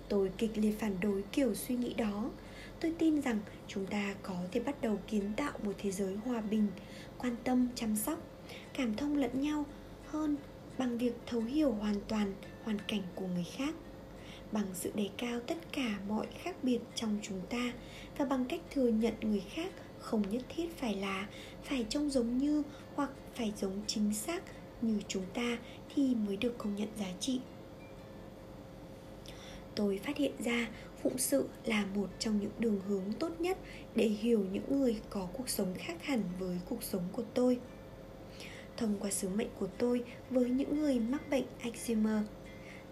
Tôi 0.10 0.32
kịch 0.38 0.52
liệt 0.56 0.80
phản 0.80 0.96
đối 1.02 1.22
kiểu 1.22 1.56
suy 1.56 1.76
nghĩ 1.76 1.94
đó. 1.94 2.30
Tôi 2.80 2.94
tin 3.00 3.22
rằng 3.22 3.39
chúng 3.68 3.86
ta 3.86 4.15
có 4.22 4.36
thể 4.52 4.60
bắt 4.60 4.82
đầu 4.82 5.00
kiến 5.08 5.32
tạo 5.38 5.52
một 5.63 5.74
thế 5.78 5.91
giới 5.91 6.15
hòa 6.15 6.41
bình, 6.41 6.68
quan 7.18 7.36
tâm, 7.44 7.68
chăm 7.76 7.96
sóc, 7.96 8.20
cảm 8.74 8.96
thông 8.96 9.18
lẫn 9.18 9.41
nhau 9.41 9.65
hơn 10.06 10.38
bằng 10.78 10.98
việc 10.98 11.13
thấu 11.26 11.41
hiểu 11.41 11.72
hoàn 11.72 11.96
toàn 12.08 12.34
hoàn 12.63 12.80
cảnh 12.88 13.02
của 13.15 13.28
người 13.28 13.46
khác 13.58 13.76
bằng 14.51 14.67
sự 14.73 14.91
đề 14.95 15.10
cao 15.17 15.39
tất 15.47 15.58
cả 15.71 15.99
mọi 16.08 16.27
khác 16.43 16.55
biệt 16.63 16.79
trong 16.95 17.17
chúng 17.21 17.41
ta 17.49 17.73
và 18.17 18.25
bằng 18.25 18.45
cách 18.45 18.62
thừa 18.71 18.88
nhận 18.88 19.13
người 19.21 19.43
khác 19.49 19.71
không 19.99 20.23
nhất 20.29 20.41
thiết 20.55 20.77
phải 20.77 20.95
là 20.95 21.27
phải 21.63 21.86
trông 21.89 22.10
giống 22.10 22.38
như 22.38 22.63
hoặc 22.95 23.10
phải 23.36 23.53
giống 23.58 23.81
chính 23.88 24.13
xác 24.13 24.43
như 24.81 24.99
chúng 25.08 25.25
ta 25.34 25.58
thì 25.95 26.15
mới 26.15 26.38
được 26.38 26.58
công 26.58 26.75
nhận 26.75 26.89
giá 26.99 27.08
trị. 27.19 27.39
Tôi 29.75 29.99
phát 30.03 30.17
hiện 30.17 30.31
ra 30.39 30.67
phụng 31.03 31.17
sự 31.17 31.47
là 31.65 31.86
một 31.86 32.08
trong 32.19 32.39
những 32.39 32.51
đường 32.60 32.79
hướng 32.88 33.13
tốt 33.19 33.31
nhất 33.39 33.58
để 33.95 34.08
hiểu 34.08 34.45
những 34.51 34.79
người 34.79 35.01
có 35.10 35.27
cuộc 35.34 35.49
sống 35.49 35.73
khác 35.77 36.03
hẳn 36.03 36.23
với 36.39 36.58
cuộc 36.69 36.84
sống 36.84 37.03
của 37.12 37.23
tôi. 37.34 37.60
Thông 38.77 38.95
qua 38.99 39.12
sứ 39.12 39.29
mệnh 39.29 39.49
của 39.60 39.67
tôi 39.77 40.03
với 40.29 40.49
những 40.49 40.79
người 40.79 40.99
mắc 40.99 41.29
bệnh 41.29 41.45
Alzheimer 41.63 42.21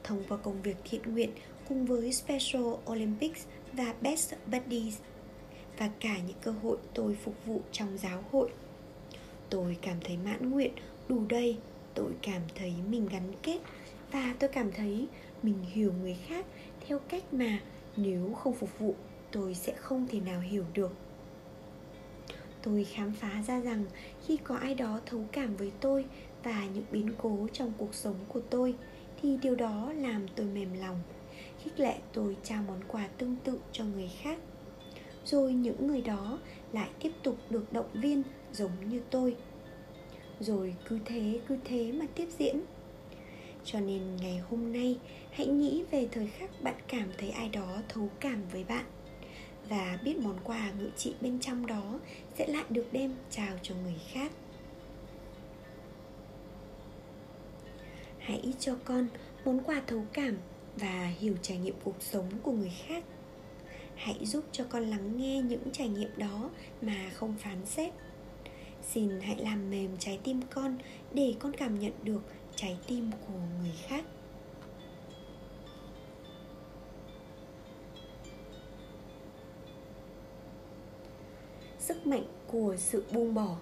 thông 0.04 0.24
qua 0.30 0.38
công 0.38 0.62
việc 0.62 0.78
thiện 0.84 1.02
nguyện 1.14 1.30
cùng 1.70 1.86
với 1.86 2.14
Special 2.14 2.64
Olympics 2.92 3.46
và 3.74 3.94
Best 4.02 4.34
Buddies 4.52 4.98
và 5.78 5.90
cả 6.00 6.18
những 6.28 6.38
cơ 6.42 6.52
hội 6.52 6.78
tôi 6.94 7.18
phục 7.24 7.46
vụ 7.46 7.62
trong 7.72 7.98
giáo 7.98 8.24
hội. 8.32 8.50
Tôi 9.50 9.78
cảm 9.82 9.98
thấy 10.04 10.18
mãn 10.18 10.52
nguyện, 10.52 10.72
đủ 11.08 11.26
đầy, 11.30 11.58
tôi 11.94 12.12
cảm 12.22 12.42
thấy 12.56 12.74
mình 12.90 13.08
gắn 13.12 13.34
kết 13.44 13.60
và 14.12 14.36
tôi 14.40 14.50
cảm 14.50 14.72
thấy 14.72 15.08
mình 15.44 15.64
hiểu 15.72 15.94
người 16.02 16.18
khác 16.28 16.46
theo 16.88 17.00
cách 17.00 17.34
mà 17.34 17.60
nếu 17.98 18.34
không 18.34 18.54
phục 18.54 18.80
vụ 18.80 18.96
tôi 19.32 19.56
sẽ 19.56 19.74
không 19.74 20.08
thể 20.08 20.20
nào 20.20 20.40
hiểu 20.40 20.66
được 20.74 20.92
tôi 22.62 22.84
khám 22.84 23.12
phá 23.12 23.44
ra 23.48 23.60
rằng 23.60 23.86
khi 24.26 24.38
có 24.38 24.56
ai 24.56 24.76
đó 24.76 25.00
thấu 25.06 25.26
cảm 25.32 25.56
với 25.56 25.72
tôi 25.80 26.06
và 26.44 26.66
những 26.74 26.86
biến 26.92 27.10
cố 27.18 27.48
trong 27.54 27.74
cuộc 27.78 27.96
sống 27.96 28.16
của 28.28 28.42
tôi 28.50 28.76
thì 29.24 29.38
điều 29.42 29.56
đó 29.56 29.94
làm 29.98 30.28
tôi 30.36 30.46
mềm 30.46 30.74
lòng, 30.74 31.02
khích 31.64 31.80
lệ 31.80 31.96
tôi 32.14 32.38
trao 32.44 32.64
món 32.68 32.80
quà 32.88 33.08
tương 33.18 33.36
tự 33.44 33.60
cho 33.72 33.86
người 33.86 34.12
khác. 34.22 34.40
Rồi 35.26 35.54
những 35.54 35.88
người 35.88 36.02
đó 36.02 36.40
lại 36.74 36.90
tiếp 37.00 37.12
tục 37.24 37.38
được 37.50 37.74
động 37.74 37.90
viên 37.94 38.24
giống 38.52 38.90
như 38.90 39.02
tôi. 39.10 39.36
Rồi 40.40 40.76
cứ 40.88 41.00
thế 41.06 41.40
cứ 41.48 41.58
thế 41.64 41.92
mà 41.92 42.06
tiếp 42.16 42.28
diễn. 42.38 42.62
Cho 43.66 43.80
nên 43.80 44.16
ngày 44.16 44.42
hôm 44.50 44.74
nay, 44.74 45.00
hãy 45.32 45.48
nghĩ 45.48 45.84
về 45.92 46.08
thời 46.12 46.28
khắc 46.28 46.50
bạn 46.64 46.76
cảm 46.88 47.10
thấy 47.18 47.30
ai 47.30 47.50
đó 47.50 47.78
thấu 47.90 48.10
cảm 48.20 48.42
với 48.52 48.64
bạn 48.64 48.86
và 49.70 50.00
biết 50.04 50.18
món 50.18 50.40
quà 50.44 50.72
ngự 50.80 50.90
trị 50.98 51.14
bên 51.22 51.40
trong 51.40 51.66
đó 51.66 52.00
sẽ 52.38 52.48
lại 52.48 52.64
được 52.70 52.88
đem 52.92 53.16
trao 53.30 53.58
cho 53.62 53.76
người 53.84 54.00
khác. 54.12 54.32
Hãy 58.24 58.54
cho 58.60 58.76
con 58.86 59.08
món 59.46 59.64
quà 59.64 59.82
thấu 59.88 60.06
cảm 60.14 60.38
và 60.76 61.14
hiểu 61.20 61.36
trải 61.42 61.58
nghiệm 61.58 61.76
cuộc 61.84 61.96
sống 62.00 62.30
của 62.44 62.52
người 62.52 62.72
khác. 62.88 63.04
Hãy 63.96 64.26
giúp 64.26 64.46
cho 64.52 64.64
con 64.70 64.84
lắng 64.84 65.18
nghe 65.18 65.42
những 65.42 65.72
trải 65.72 65.90
nghiệm 65.90 66.10
đó 66.18 66.50
mà 66.82 67.12
không 67.14 67.36
phán 67.40 67.66
xét. 67.66 67.94
Xin 68.82 69.20
hãy 69.22 69.36
làm 69.36 69.70
mềm 69.70 69.98
trái 70.00 70.20
tim 70.24 70.42
con 70.42 70.78
để 71.12 71.36
con 71.40 71.54
cảm 71.58 71.80
nhận 71.80 71.92
được 72.04 72.22
trái 72.56 72.78
tim 72.88 73.12
của 73.28 73.40
người 73.62 73.74
khác. 73.88 74.06
Sức 81.80 82.08
mạnh 82.08 82.26
của 82.48 82.76
sự 82.78 83.04
buông 83.14 83.34
bỏ. 83.34 83.58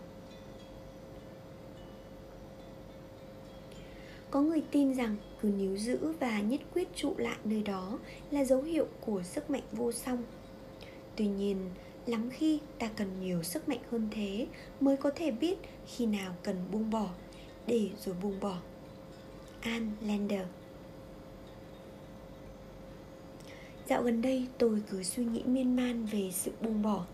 Có 4.32 4.42
người 4.42 4.62
tin 4.72 4.94
rằng 4.94 5.16
cứ 5.42 5.50
níu 5.50 5.78
giữ 5.78 6.14
và 6.20 6.40
nhất 6.40 6.62
quyết 6.74 6.88
trụ 6.96 7.14
lại 7.18 7.38
nơi 7.44 7.64
đó 7.64 8.00
là 8.32 8.44
dấu 8.44 8.62
hiệu 8.62 8.88
của 9.02 9.24
sức 9.24 9.50
mạnh 9.50 9.64
vô 9.72 9.92
song. 9.92 10.24
Tuy 11.16 11.28
nhiên, 11.28 11.58
lắm 12.06 12.30
khi 12.30 12.60
ta 12.80 12.90
cần 12.96 13.08
nhiều 13.22 13.44
sức 13.44 13.70
mạnh 13.70 13.80
hơn 13.92 14.08
thế 14.12 14.48
mới 14.80 14.98
có 14.98 15.12
thể 15.16 15.32
biết 15.32 15.58
khi 15.88 16.06
nào 16.06 16.36
cần 16.44 16.56
buông 16.72 16.90
bỏ, 16.90 17.10
để 17.68 17.90
rồi 18.06 18.16
buông 18.22 18.40
bỏ. 18.40 18.58
An 19.62 19.92
Lander. 20.02 20.46
Dạo 23.88 24.04
gần 24.04 24.22
đây 24.22 24.48
tôi 24.58 24.82
cứ 24.90 25.04
suy 25.04 25.26
nghĩ 25.26 25.44
miên 25.46 25.76
man 25.76 26.06
về 26.06 26.30
sự 26.34 26.52
buông 26.62 26.82
bỏ. 26.82 27.06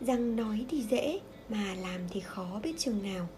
Rằng 0.00 0.36
nói 0.36 0.66
thì 0.68 0.82
dễ 0.82 1.20
mà 1.48 1.74
làm 1.74 2.00
thì 2.10 2.20
khó 2.20 2.60
biết 2.62 2.74
chừng 2.78 3.02
nào. 3.02 3.28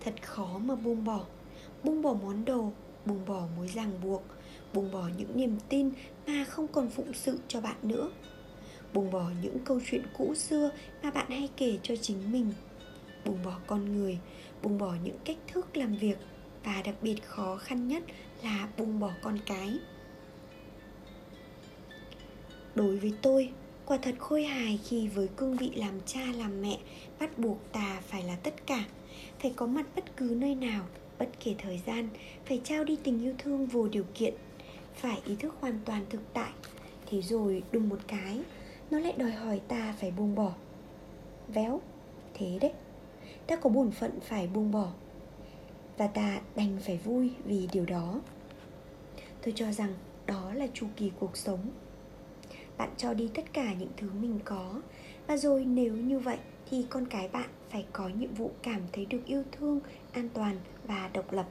Thật 0.00 0.14
khó 0.22 0.58
mà 0.58 0.74
buông 0.74 1.04
bỏ. 1.04 1.24
Buông 1.84 2.02
bỏ 2.02 2.14
món 2.22 2.44
đồ, 2.44 2.72
buông 3.06 3.24
bỏ 3.26 3.46
mối 3.56 3.68
ràng 3.68 3.92
buộc 4.02 4.22
Buông 4.74 4.90
bỏ 4.90 5.08
những 5.16 5.36
niềm 5.36 5.56
tin 5.68 5.90
mà 6.26 6.44
không 6.44 6.68
còn 6.68 6.90
phụng 6.90 7.12
sự 7.12 7.38
cho 7.48 7.60
bạn 7.60 7.76
nữa. 7.82 8.10
Buông 8.94 9.10
bỏ 9.10 9.30
những 9.42 9.58
câu 9.64 9.80
chuyện 9.90 10.02
cũ 10.18 10.34
xưa 10.34 10.70
mà 11.02 11.10
bạn 11.10 11.30
hay 11.30 11.48
kể 11.56 11.78
cho 11.82 11.96
chính 11.96 12.32
mình. 12.32 12.52
Buông 13.24 13.38
bỏ 13.44 13.58
con 13.66 13.96
người, 13.96 14.18
buông 14.62 14.78
bỏ 14.78 14.94
những 15.04 15.18
cách 15.24 15.36
thức 15.46 15.76
làm 15.76 15.96
việc 15.96 16.18
và 16.64 16.82
đặc 16.84 16.94
biệt 17.02 17.24
khó 17.24 17.56
khăn 17.56 17.88
nhất 17.88 18.02
là 18.42 18.68
buông 18.78 19.00
bỏ 19.00 19.10
con 19.22 19.38
cái. 19.46 19.78
Đối 22.74 22.96
với 22.96 23.12
tôi 23.22 23.52
quả 23.86 23.96
thật 24.02 24.14
khôi 24.18 24.44
hài 24.44 24.80
khi 24.84 25.08
với 25.08 25.28
cương 25.36 25.56
vị 25.56 25.70
làm 25.74 26.00
cha 26.06 26.20
làm 26.36 26.62
mẹ 26.62 26.78
bắt 27.20 27.38
buộc 27.38 27.72
ta 27.72 28.02
phải 28.08 28.22
là 28.22 28.36
tất 28.36 28.66
cả 28.66 28.84
phải 29.42 29.52
có 29.56 29.66
mặt 29.66 29.86
bất 29.96 30.16
cứ 30.16 30.34
nơi 30.38 30.54
nào 30.54 30.86
bất 31.22 31.28
kể 31.44 31.54
thời 31.58 31.80
gian, 31.86 32.08
phải 32.44 32.60
trao 32.64 32.84
đi 32.84 32.98
tình 33.04 33.22
yêu 33.22 33.34
thương 33.38 33.66
vô 33.66 33.88
điều 33.88 34.04
kiện, 34.14 34.34
phải 34.94 35.22
ý 35.26 35.36
thức 35.36 35.54
hoàn 35.60 35.78
toàn 35.84 36.06
thực 36.10 36.20
tại. 36.32 36.52
Thế 37.06 37.22
rồi 37.22 37.62
đùng 37.72 37.88
một 37.88 37.98
cái, 38.06 38.40
nó 38.90 38.98
lại 38.98 39.14
đòi 39.16 39.30
hỏi 39.30 39.60
ta 39.68 39.94
phải 40.00 40.10
buông 40.10 40.34
bỏ. 40.34 40.52
Véo, 41.48 41.80
thế 42.34 42.58
đấy, 42.60 42.72
ta 43.46 43.56
có 43.56 43.70
bổn 43.70 43.90
phận 43.90 44.20
phải 44.20 44.46
buông 44.46 44.70
bỏ. 44.70 44.92
Và 45.96 46.06
ta 46.06 46.40
đành 46.56 46.78
phải 46.80 46.96
vui 47.04 47.30
vì 47.44 47.68
điều 47.72 47.86
đó. 47.86 48.20
Tôi 49.42 49.52
cho 49.56 49.72
rằng 49.72 49.94
đó 50.26 50.52
là 50.54 50.66
chu 50.74 50.86
kỳ 50.96 51.10
cuộc 51.20 51.36
sống. 51.36 51.70
Bạn 52.78 52.90
cho 52.96 53.14
đi 53.14 53.30
tất 53.34 53.52
cả 53.52 53.74
những 53.74 53.92
thứ 53.96 54.10
mình 54.20 54.38
có 54.44 54.80
và 55.26 55.36
rồi 55.36 55.64
nếu 55.64 55.96
như 55.96 56.18
vậy 56.18 56.38
thì 56.70 56.86
con 56.90 57.06
cái 57.06 57.28
bạn 57.28 57.50
phải 57.72 57.86
có 57.92 58.08
nhiệm 58.08 58.34
vụ 58.34 58.50
cảm 58.62 58.80
thấy 58.92 59.06
được 59.06 59.20
yêu 59.26 59.42
thương, 59.52 59.80
an 60.12 60.28
toàn 60.34 60.56
và 60.86 61.10
độc 61.12 61.32
lập. 61.32 61.46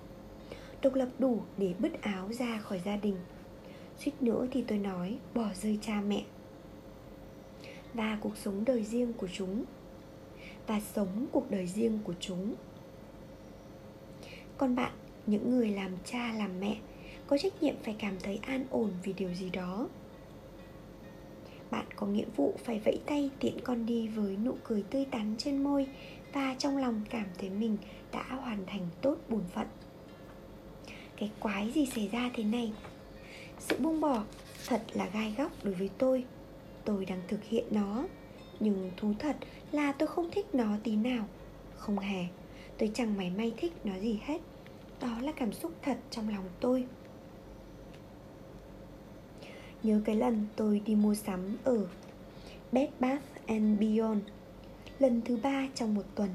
Độc 0.82 0.94
lập 0.94 1.10
đủ 1.20 1.42
để 1.58 1.74
bứt 1.80 2.02
áo 2.02 2.34
ra 2.34 2.60
khỏi 2.60 2.82
gia 2.86 2.96
đình. 2.96 3.16
Suýt 3.98 4.22
nữa 4.22 4.48
thì 4.52 4.64
tôi 4.68 4.78
nói, 4.78 5.18
bỏ 5.34 5.48
rơi 5.54 5.80
cha 5.82 6.02
mẹ. 6.02 6.24
Và 7.94 8.18
cuộc 8.22 8.38
sống 8.38 8.66
đời 8.66 8.84
riêng 8.84 9.14
của 9.14 9.28
chúng. 9.34 9.66
Và 10.68 10.80
sống 10.80 11.28
cuộc 11.32 11.52
đời 11.52 11.68
riêng 11.68 12.00
của 12.04 12.14
chúng. 12.20 12.56
Còn 14.58 14.76
bạn, 14.76 14.92
những 15.28 15.52
người 15.52 15.70
làm 15.70 15.92
cha, 16.06 16.34
làm 16.34 16.60
mẹ, 16.60 16.78
có 17.28 17.38
trách 17.38 17.64
nhiệm 17.64 17.76
phải 17.84 17.96
cảm 18.00 18.20
thấy 18.24 18.40
an 18.42 18.66
ổn 18.70 18.92
vì 19.04 19.14
điều 19.14 19.34
gì 19.34 19.50
đó 19.50 19.88
bạn 21.72 21.86
có 21.96 22.08
nghĩa 22.08 22.26
vụ 22.36 22.54
phải 22.64 22.80
vẫy 22.80 23.00
tay 23.06 23.30
tiện 23.40 23.60
con 23.64 23.86
đi 23.86 24.08
với 24.08 24.38
nụ 24.38 24.56
cười 24.64 24.84
tươi 24.84 25.06
tắn 25.06 25.36
trên 25.38 25.64
môi 25.64 25.88
và 26.34 26.56
trong 26.58 26.78
lòng 26.78 27.02
cảm 27.10 27.26
thấy 27.38 27.50
mình 27.50 27.78
đã 28.12 28.24
hoàn 28.24 28.66
thành 28.66 28.88
tốt 29.02 29.18
bổn 29.30 29.44
phận. 29.54 29.68
Cái 31.18 31.32
quái 31.40 31.72
gì 31.72 31.86
xảy 31.86 32.08
ra 32.08 32.32
thế 32.34 32.44
này? 32.44 32.74
Sự 33.60 33.78
buông 33.80 34.02
bỏ 34.02 34.24
thật 34.68 34.82
là 34.94 35.10
gai 35.14 35.36
góc 35.38 35.52
đối 35.64 35.74
với 35.74 35.90
tôi. 35.98 36.26
Tôi 36.86 37.06
đang 37.06 37.22
thực 37.28 37.44
hiện 37.44 37.66
nó, 37.72 38.06
nhưng 38.60 38.92
thú 38.98 39.14
thật 39.20 39.36
là 39.72 39.92
tôi 39.92 40.08
không 40.08 40.32
thích 40.32 40.56
nó 40.56 40.78
tí 40.84 40.96
nào. 40.96 41.26
Không 41.78 42.00
hề, 42.00 42.26
tôi 42.78 42.92
chẳng 42.94 43.18
mảy 43.18 43.30
may 43.30 43.54
thích 43.58 43.74
nó 43.84 44.00
gì 44.00 44.20
hết. 44.24 44.42
Đó 45.02 45.20
là 45.22 45.32
cảm 45.32 45.54
xúc 45.54 45.72
thật 45.82 45.98
trong 46.12 46.30
lòng 46.30 46.46
tôi. 46.60 46.86
Nhớ 49.84 50.02
cái 50.06 50.16
lần 50.16 50.46
tôi 50.56 50.82
đi 50.86 50.96
mua 50.96 51.14
sắm 51.14 51.58
ở 51.64 51.88
Bed 52.72 52.90
Bath 53.00 53.24
and 53.46 53.80
Beyond, 53.80 54.22
Lần 55.00 55.22
thứ 55.26 55.38
ba 55.44 55.68
trong 55.76 55.96
một 55.96 56.06
tuần 56.16 56.30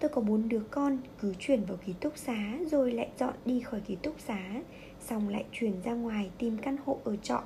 Tôi 0.00 0.08
có 0.08 0.20
bốn 0.20 0.48
đứa 0.48 0.62
con, 0.70 0.98
cứ 1.20 1.34
chuyển 1.38 1.64
vào 1.64 1.76
ký 1.86 1.92
túc 2.00 2.18
xá 2.18 2.58
Rồi 2.70 2.92
lại 2.92 3.08
dọn 3.18 3.34
đi 3.44 3.60
khỏi 3.60 3.80
ký 3.80 3.96
túc 3.96 4.20
xá, 4.20 4.62
Xong 5.00 5.28
lại 5.28 5.44
chuyển 5.52 5.82
ra 5.84 5.92
ngoài 5.92 6.30
tìm 6.38 6.58
căn 6.58 6.76
hộ 6.84 6.98
ở 7.04 7.16
trọ 7.16 7.42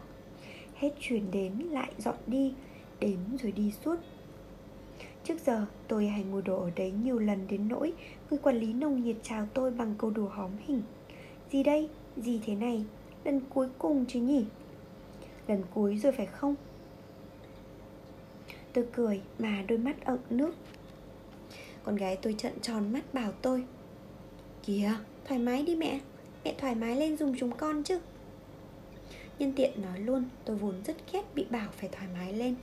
Hết 0.75 0.91
chuyển 1.01 1.31
đến 1.31 1.53
lại 1.59 1.93
dọn 1.99 2.17
đi 2.27 2.55
Đến 3.01 3.19
rồi 3.43 3.53
đi 3.53 3.73
suốt 3.85 3.97
Trước 5.25 5.41
giờ, 5.47 5.67
tôi 5.89 6.07
hay 6.07 6.25
mua 6.25 6.41
đồ 6.41 6.61
ở 6.61 6.71
đấy 6.77 6.93
nhiều 7.05 7.19
lần 7.19 7.47
đến 7.49 7.69
nỗi 7.69 7.93
Người 8.31 8.39
quản 8.43 8.57
lý 8.57 8.73
nồng 8.73 9.03
nhiệt 9.03 9.17
chào 9.23 9.47
tôi 9.55 9.71
bằng 9.71 9.95
câu 9.99 10.11
đùa 10.11 10.29
hóm 10.29 10.51
hình 10.67 10.83
Gì 11.51 11.63
đây? 11.63 11.89
Gì 12.17 12.41
thế 12.47 12.55
này? 12.55 12.85
Lần 13.27 13.41
cuối 13.55 13.69
cùng 13.79 14.05
chứ 14.09 14.21
nhỉ? 14.21 14.45
Lần 15.49 15.62
cuối 15.75 15.99
rồi 15.99 16.12
phải 16.12 16.27
không? 16.27 16.55
Tôi 18.73 18.87
cười 18.93 19.21
mà 19.39 19.65
đôi 19.69 19.79
mắt 19.79 20.05
ẩn 20.05 20.19
nước. 20.31 20.55
Con 21.83 21.97
gái 21.97 22.17
tôi 22.17 22.35
trận 22.39 22.53
tròn 22.62 22.93
mắt 22.93 23.15
bảo 23.15 23.33
tôi. 23.43 23.65
Kìa, 24.62 24.91
thoải 25.25 25.41
mái 25.41 25.62
đi 25.62 25.77
mẹ. 25.77 26.01
Mẹ 26.45 26.55
thoải 26.59 26.75
mái 26.75 26.97
lên 26.97 27.17
dùng 27.17 27.35
chúng 27.39 27.53
con 27.57 27.83
chứ. 27.83 28.01
Nhân 29.39 29.53
tiện 29.57 29.83
nói 29.83 30.01
luôn, 30.01 30.25
Tôi 30.45 30.57
vốn 30.57 30.75
rất 30.85 30.97
ghét 31.12 31.23
bị 31.35 31.47
bảo 31.51 31.69
phải 31.77 31.89
thoải 31.89 32.07
mái 32.15 32.33
lên. 32.33 32.55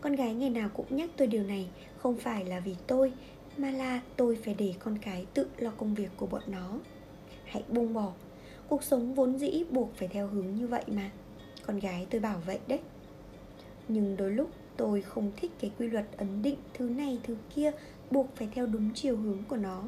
Con 0.00 0.12
gái 0.12 0.34
ngày 0.34 0.50
nào 0.50 0.68
cũng 0.74 0.96
nhắc 0.96 1.10
tôi 1.16 1.28
điều 1.28 1.42
này, 1.42 1.68
Không 1.98 2.16
phải 2.16 2.44
là 2.44 2.60
vì 2.60 2.76
tôi, 2.86 3.12
Mà 3.56 3.70
là 3.70 4.00
tôi 4.16 4.38
phải 4.44 4.54
để 4.54 4.74
con 4.78 4.98
cái 4.98 5.26
tự 5.34 5.48
lo 5.58 5.70
công 5.76 5.94
việc 5.94 6.10
của 6.16 6.26
bọn 6.26 6.42
nó 6.46 6.78
hãy 7.46 7.62
buông 7.68 7.94
bỏ. 7.94 8.12
Cuộc 8.68 8.82
sống 8.82 9.14
vốn 9.14 9.38
dĩ 9.38 9.64
buộc 9.70 9.96
phải 9.96 10.08
theo 10.08 10.26
hướng 10.26 10.54
như 10.54 10.66
vậy 10.66 10.84
mà. 10.86 11.10
Con 11.66 11.78
gái 11.78 12.06
tôi 12.10 12.20
bảo 12.20 12.40
vậy 12.46 12.58
đấy. 12.66 12.80
Nhưng 13.88 14.16
đôi 14.16 14.30
lúc 14.30 14.50
tôi 14.76 15.02
không 15.02 15.32
thích 15.36 15.50
cái 15.60 15.70
quy 15.78 15.88
luật 15.88 16.04
ấn 16.16 16.42
định 16.42 16.56
thứ 16.74 16.88
này 16.88 17.18
thứ 17.22 17.36
kia 17.54 17.72
buộc 18.10 18.26
phải 18.36 18.48
theo 18.54 18.66
đúng 18.66 18.90
chiều 18.94 19.16
hướng 19.16 19.42
của 19.48 19.56
nó. 19.56 19.82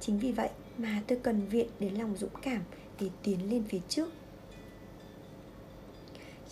Chính 0.00 0.18
vì 0.18 0.32
vậy 0.32 0.50
mà 0.78 1.02
tôi 1.06 1.18
cần 1.22 1.46
viện 1.48 1.68
đến 1.80 1.94
lòng 1.94 2.16
dũng 2.16 2.40
cảm 2.42 2.62
để 3.00 3.10
tiến 3.22 3.50
lên 3.50 3.64
phía 3.68 3.80
trước. 3.88 4.08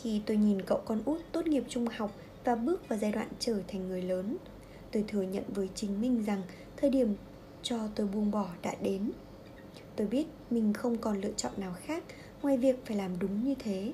Khi 0.02 0.22
tôi 0.26 0.36
nhìn 0.36 0.62
cậu 0.62 0.80
con 0.84 1.02
út 1.04 1.20
tốt 1.32 1.46
nghiệp 1.46 1.64
trung 1.68 1.86
học 1.86 2.14
và 2.44 2.54
bước 2.54 2.88
vào 2.88 2.98
giai 2.98 3.12
đoạn 3.12 3.28
trở 3.38 3.60
thành 3.68 3.88
người 3.88 4.02
lớn, 4.02 4.36
tôi 4.92 5.04
thừa 5.08 5.22
nhận 5.22 5.44
với 5.48 5.68
chính 5.74 6.00
mình 6.00 6.24
rằng 6.24 6.42
thời 6.76 6.90
điểm 6.90 7.14
cho 7.62 7.78
tôi 7.94 8.06
buông 8.06 8.30
bỏ 8.30 8.48
đã 8.62 8.74
đến 8.82 9.10
tôi 9.96 10.06
biết 10.06 10.26
mình 10.50 10.72
không 10.72 10.98
còn 10.98 11.20
lựa 11.20 11.32
chọn 11.36 11.52
nào 11.56 11.74
khác 11.80 12.04
ngoài 12.42 12.56
việc 12.56 12.76
phải 12.86 12.96
làm 12.96 13.18
đúng 13.18 13.44
như 13.44 13.54
thế. 13.58 13.92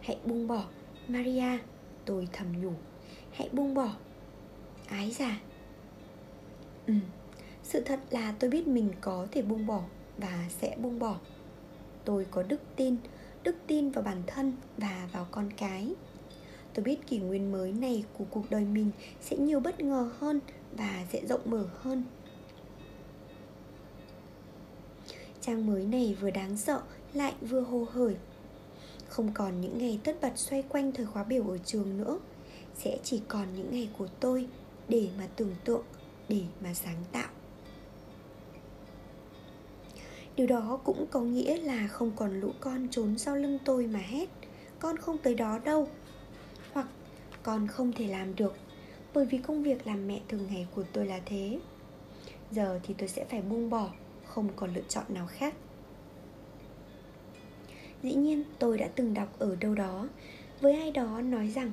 Hãy 0.00 0.18
buông 0.24 0.48
bỏ. 0.48 0.64
Maria, 1.08 1.58
tôi 2.04 2.28
thầm 2.32 2.60
nhủ. 2.60 2.72
Hãy 3.32 3.48
buông 3.52 3.74
bỏ. 3.74 3.96
Ái 4.88 5.10
già. 5.10 5.40
Ừ 6.86 6.94
sự 7.70 7.80
thật 7.80 8.00
là 8.10 8.34
tôi 8.38 8.50
biết 8.50 8.68
mình 8.68 8.90
có 9.00 9.26
thể 9.30 9.42
buông 9.42 9.66
bỏ 9.66 9.82
và 10.18 10.48
sẽ 10.60 10.76
buông 10.82 10.98
bỏ. 10.98 11.16
Tôi 12.04 12.26
có 12.30 12.42
đức 12.42 12.60
tin 12.76 12.96
đức 13.42 13.56
tin 13.66 13.90
vào 13.90 14.04
bản 14.04 14.22
thân 14.26 14.52
và 14.76 15.08
vào 15.12 15.26
con 15.30 15.50
cái. 15.56 15.94
Tôi 16.74 16.84
biết 16.84 17.06
kỷ 17.06 17.18
nguyên 17.18 17.52
mới 17.52 17.72
này 17.72 18.04
của 18.18 18.24
cuộc 18.30 18.50
đời 18.50 18.64
mình 18.64 18.90
sẽ 19.20 19.36
nhiều 19.36 19.60
bất 19.60 19.80
ngờ 19.80 20.10
hơn 20.18 20.40
và 20.72 21.04
sẽ 21.12 21.26
rộng 21.26 21.40
mở 21.44 21.66
hơn. 21.74 22.04
Trang 25.40 25.66
mới 25.66 25.84
này 25.84 26.16
vừa 26.20 26.30
đáng 26.30 26.56
sợ 26.56 26.82
lại 27.14 27.34
vừa 27.40 27.60
hồ 27.60 27.86
hởi. 27.92 28.16
Không 29.08 29.30
còn 29.34 29.60
những 29.60 29.78
ngày 29.78 30.00
tất 30.04 30.16
bật 30.20 30.32
xoay 30.36 30.62
quanh 30.68 30.92
thời 30.92 31.06
khóa 31.06 31.24
biểu 31.24 31.48
ở 31.48 31.58
trường 31.58 31.98
nữa 31.98 32.18
Sẽ 32.74 32.98
chỉ 33.04 33.20
còn 33.28 33.46
những 33.56 33.70
ngày 33.70 33.88
của 33.98 34.06
tôi 34.20 34.48
để 34.88 35.08
mà 35.18 35.26
tưởng 35.36 35.54
tượng, 35.64 35.82
để 36.28 36.42
mà 36.60 36.74
sáng 36.74 37.04
tạo. 37.12 37.28
Điều 40.36 40.46
đó 40.46 40.80
cũng 40.84 41.06
có 41.10 41.20
nghĩa 41.20 41.56
là 41.56 41.88
không 41.88 42.10
còn 42.16 42.40
lũ 42.40 42.50
con 42.60 42.88
trốn 42.90 43.18
sau 43.18 43.36
lưng 43.36 43.58
tôi 43.64 43.86
mà 43.86 43.98
hét 43.98 44.28
Con 44.78 44.96
không 44.96 45.18
tới 45.18 45.34
đó 45.34 45.58
đâu. 45.64 45.88
Hoặc 46.72 46.86
con 47.42 47.66
không 47.66 47.92
thể 47.92 48.06
làm 48.06 48.36
được 48.36 48.54
Bởi 49.14 49.24
vì 49.26 49.38
công 49.38 49.62
việc 49.62 49.86
làm 49.86 50.08
mẹ 50.08 50.20
thường 50.28 50.46
ngày 50.50 50.66
của 50.74 50.84
tôi 50.92 51.06
là 51.06 51.20
thế. 51.26 51.58
Giờ 52.50 52.80
thì 52.82 52.94
tôi 52.98 53.08
sẽ 53.08 53.24
phải 53.24 53.42
buông 53.42 53.70
bỏ 53.70 53.90
không 54.34 54.48
còn 54.56 54.74
lựa 54.74 54.82
chọn 54.88 55.04
nào 55.08 55.26
khác. 55.26 55.54
Dĩ 58.02 58.14
nhiên, 58.14 58.44
tôi 58.58 58.78
đã 58.78 58.88
từng 58.94 59.14
đọc 59.14 59.38
ở 59.38 59.56
đâu 59.56 59.74
đó, 59.74 60.08
với 60.60 60.74
ai 60.74 60.90
đó 60.90 61.20
nói 61.20 61.48
rằng, 61.48 61.72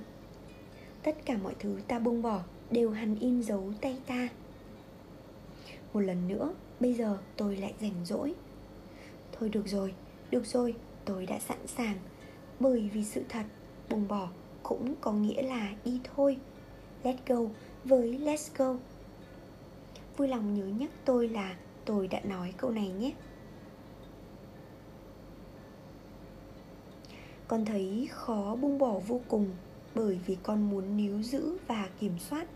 tất 1.03 1.17
cả 1.25 1.37
mọi 1.37 1.55
thứ 1.59 1.79
ta 1.87 1.99
buông 1.99 2.21
bỏ 2.21 2.41
đều 2.71 2.89
hằn 2.89 3.15
in 3.19 3.43
dấu 3.43 3.73
tay 3.81 3.97
ta. 4.07 4.29
Một 5.93 5.99
lần 5.99 6.27
nữa, 6.27 6.53
bây 6.79 6.93
giờ 6.93 7.17
tôi 7.37 7.57
lại 7.57 7.73
rảnh 7.81 8.05
rỗi. 8.05 8.33
Thôi 9.31 9.49
được 9.49 9.67
rồi 9.67 9.93
được 10.31 10.45
rồi, 10.45 10.75
tôi 11.05 11.25
đã 11.25 11.39
sẵn 11.39 11.67
sàng, 11.67 11.97
bởi 12.59 12.89
vì 12.93 13.03
sự 13.05 13.23
thật 13.29 13.45
buông 13.89 14.07
bỏ 14.07 14.29
cũng 14.63 14.95
có 15.01 15.11
nghĩa 15.11 15.41
là 15.41 15.73
đi 15.85 15.99
thôi. 16.15 16.37
Let 17.03 17.15
go, 17.27 17.39
với 17.83 18.19
let's 18.23 18.49
go. 18.57 18.75
Vui 20.17 20.27
lòng 20.27 20.53
nhớ 20.53 20.65
nhắc 20.65 20.89
tôi 21.05 21.27
là 21.29 21.55
tôi 21.87 22.07
đã 22.07 22.19
nói 22.23 22.53
câu 22.57 22.71
này 22.71 22.89
nhé. 22.89 23.13
Con 27.47 27.65
thấy 27.65 28.07
khó 28.11 28.55
buông 28.55 28.77
bỏ 28.77 28.99
vô 29.07 29.21
cùng 29.27 29.51
bởi 29.95 30.19
vì 30.25 30.37
con 30.43 30.69
muốn 30.69 30.97
níu 30.97 31.23
giữ 31.23 31.57
và 31.67 31.89
kiểm 31.99 32.19
soát. 32.19 32.47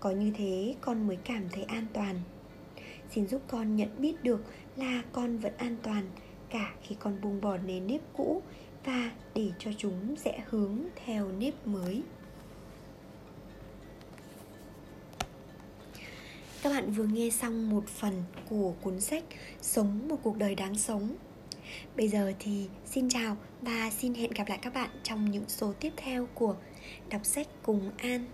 Có 0.00 0.10
như 0.10 0.32
thế 0.36 0.74
con 0.80 1.06
mới 1.06 1.16
cảm 1.16 1.48
thấy 1.52 1.64
an 1.64 1.86
toàn. 1.92 2.20
Xin 3.10 3.26
giúp 3.26 3.42
con 3.48 3.76
nhận 3.76 3.88
biết 3.98 4.22
được 4.22 4.44
là 4.76 5.02
con 5.12 5.38
vẫn 5.38 5.52
an 5.56 5.76
toàn 5.82 6.04
cả 6.50 6.74
khi 6.82 6.96
con 6.98 7.20
buông 7.22 7.40
bỏ 7.40 7.56
nền 7.56 7.86
nếp 7.86 8.00
cũ 8.16 8.42
và 8.84 9.12
để 9.34 9.50
cho 9.58 9.70
chúng 9.78 10.16
sẽ 10.16 10.42
hướng 10.46 10.78
theo 11.04 11.28
nếp 11.38 11.66
mới. 11.66 12.02
Các 16.68 16.74
bạn 16.74 16.92
vừa 16.92 17.04
nghe 17.04 17.30
xong 17.30 17.70
một 17.70 17.86
phần 17.86 18.22
của 18.48 18.74
cuốn 18.82 19.00
sách 19.00 19.24
Sống 19.60 20.08
một 20.08 20.16
cuộc 20.22 20.36
đời 20.36 20.54
đáng 20.54 20.74
sống. 20.74 21.16
Bây 21.96 22.08
giờ 22.08 22.32
thì 22.38 22.68
xin 22.86 23.08
chào 23.08 23.36
và 23.62 23.90
xin 23.90 24.14
hẹn 24.14 24.30
gặp 24.30 24.48
lại 24.48 24.58
các 24.62 24.74
bạn 24.74 24.90
trong 25.02 25.30
những 25.30 25.44
số 25.48 25.72
tiếp 25.80 25.92
theo 25.96 26.28
của 26.34 26.56
Đọc 27.10 27.20
sách 27.24 27.46
cùng 27.62 27.90
An. 27.96 28.24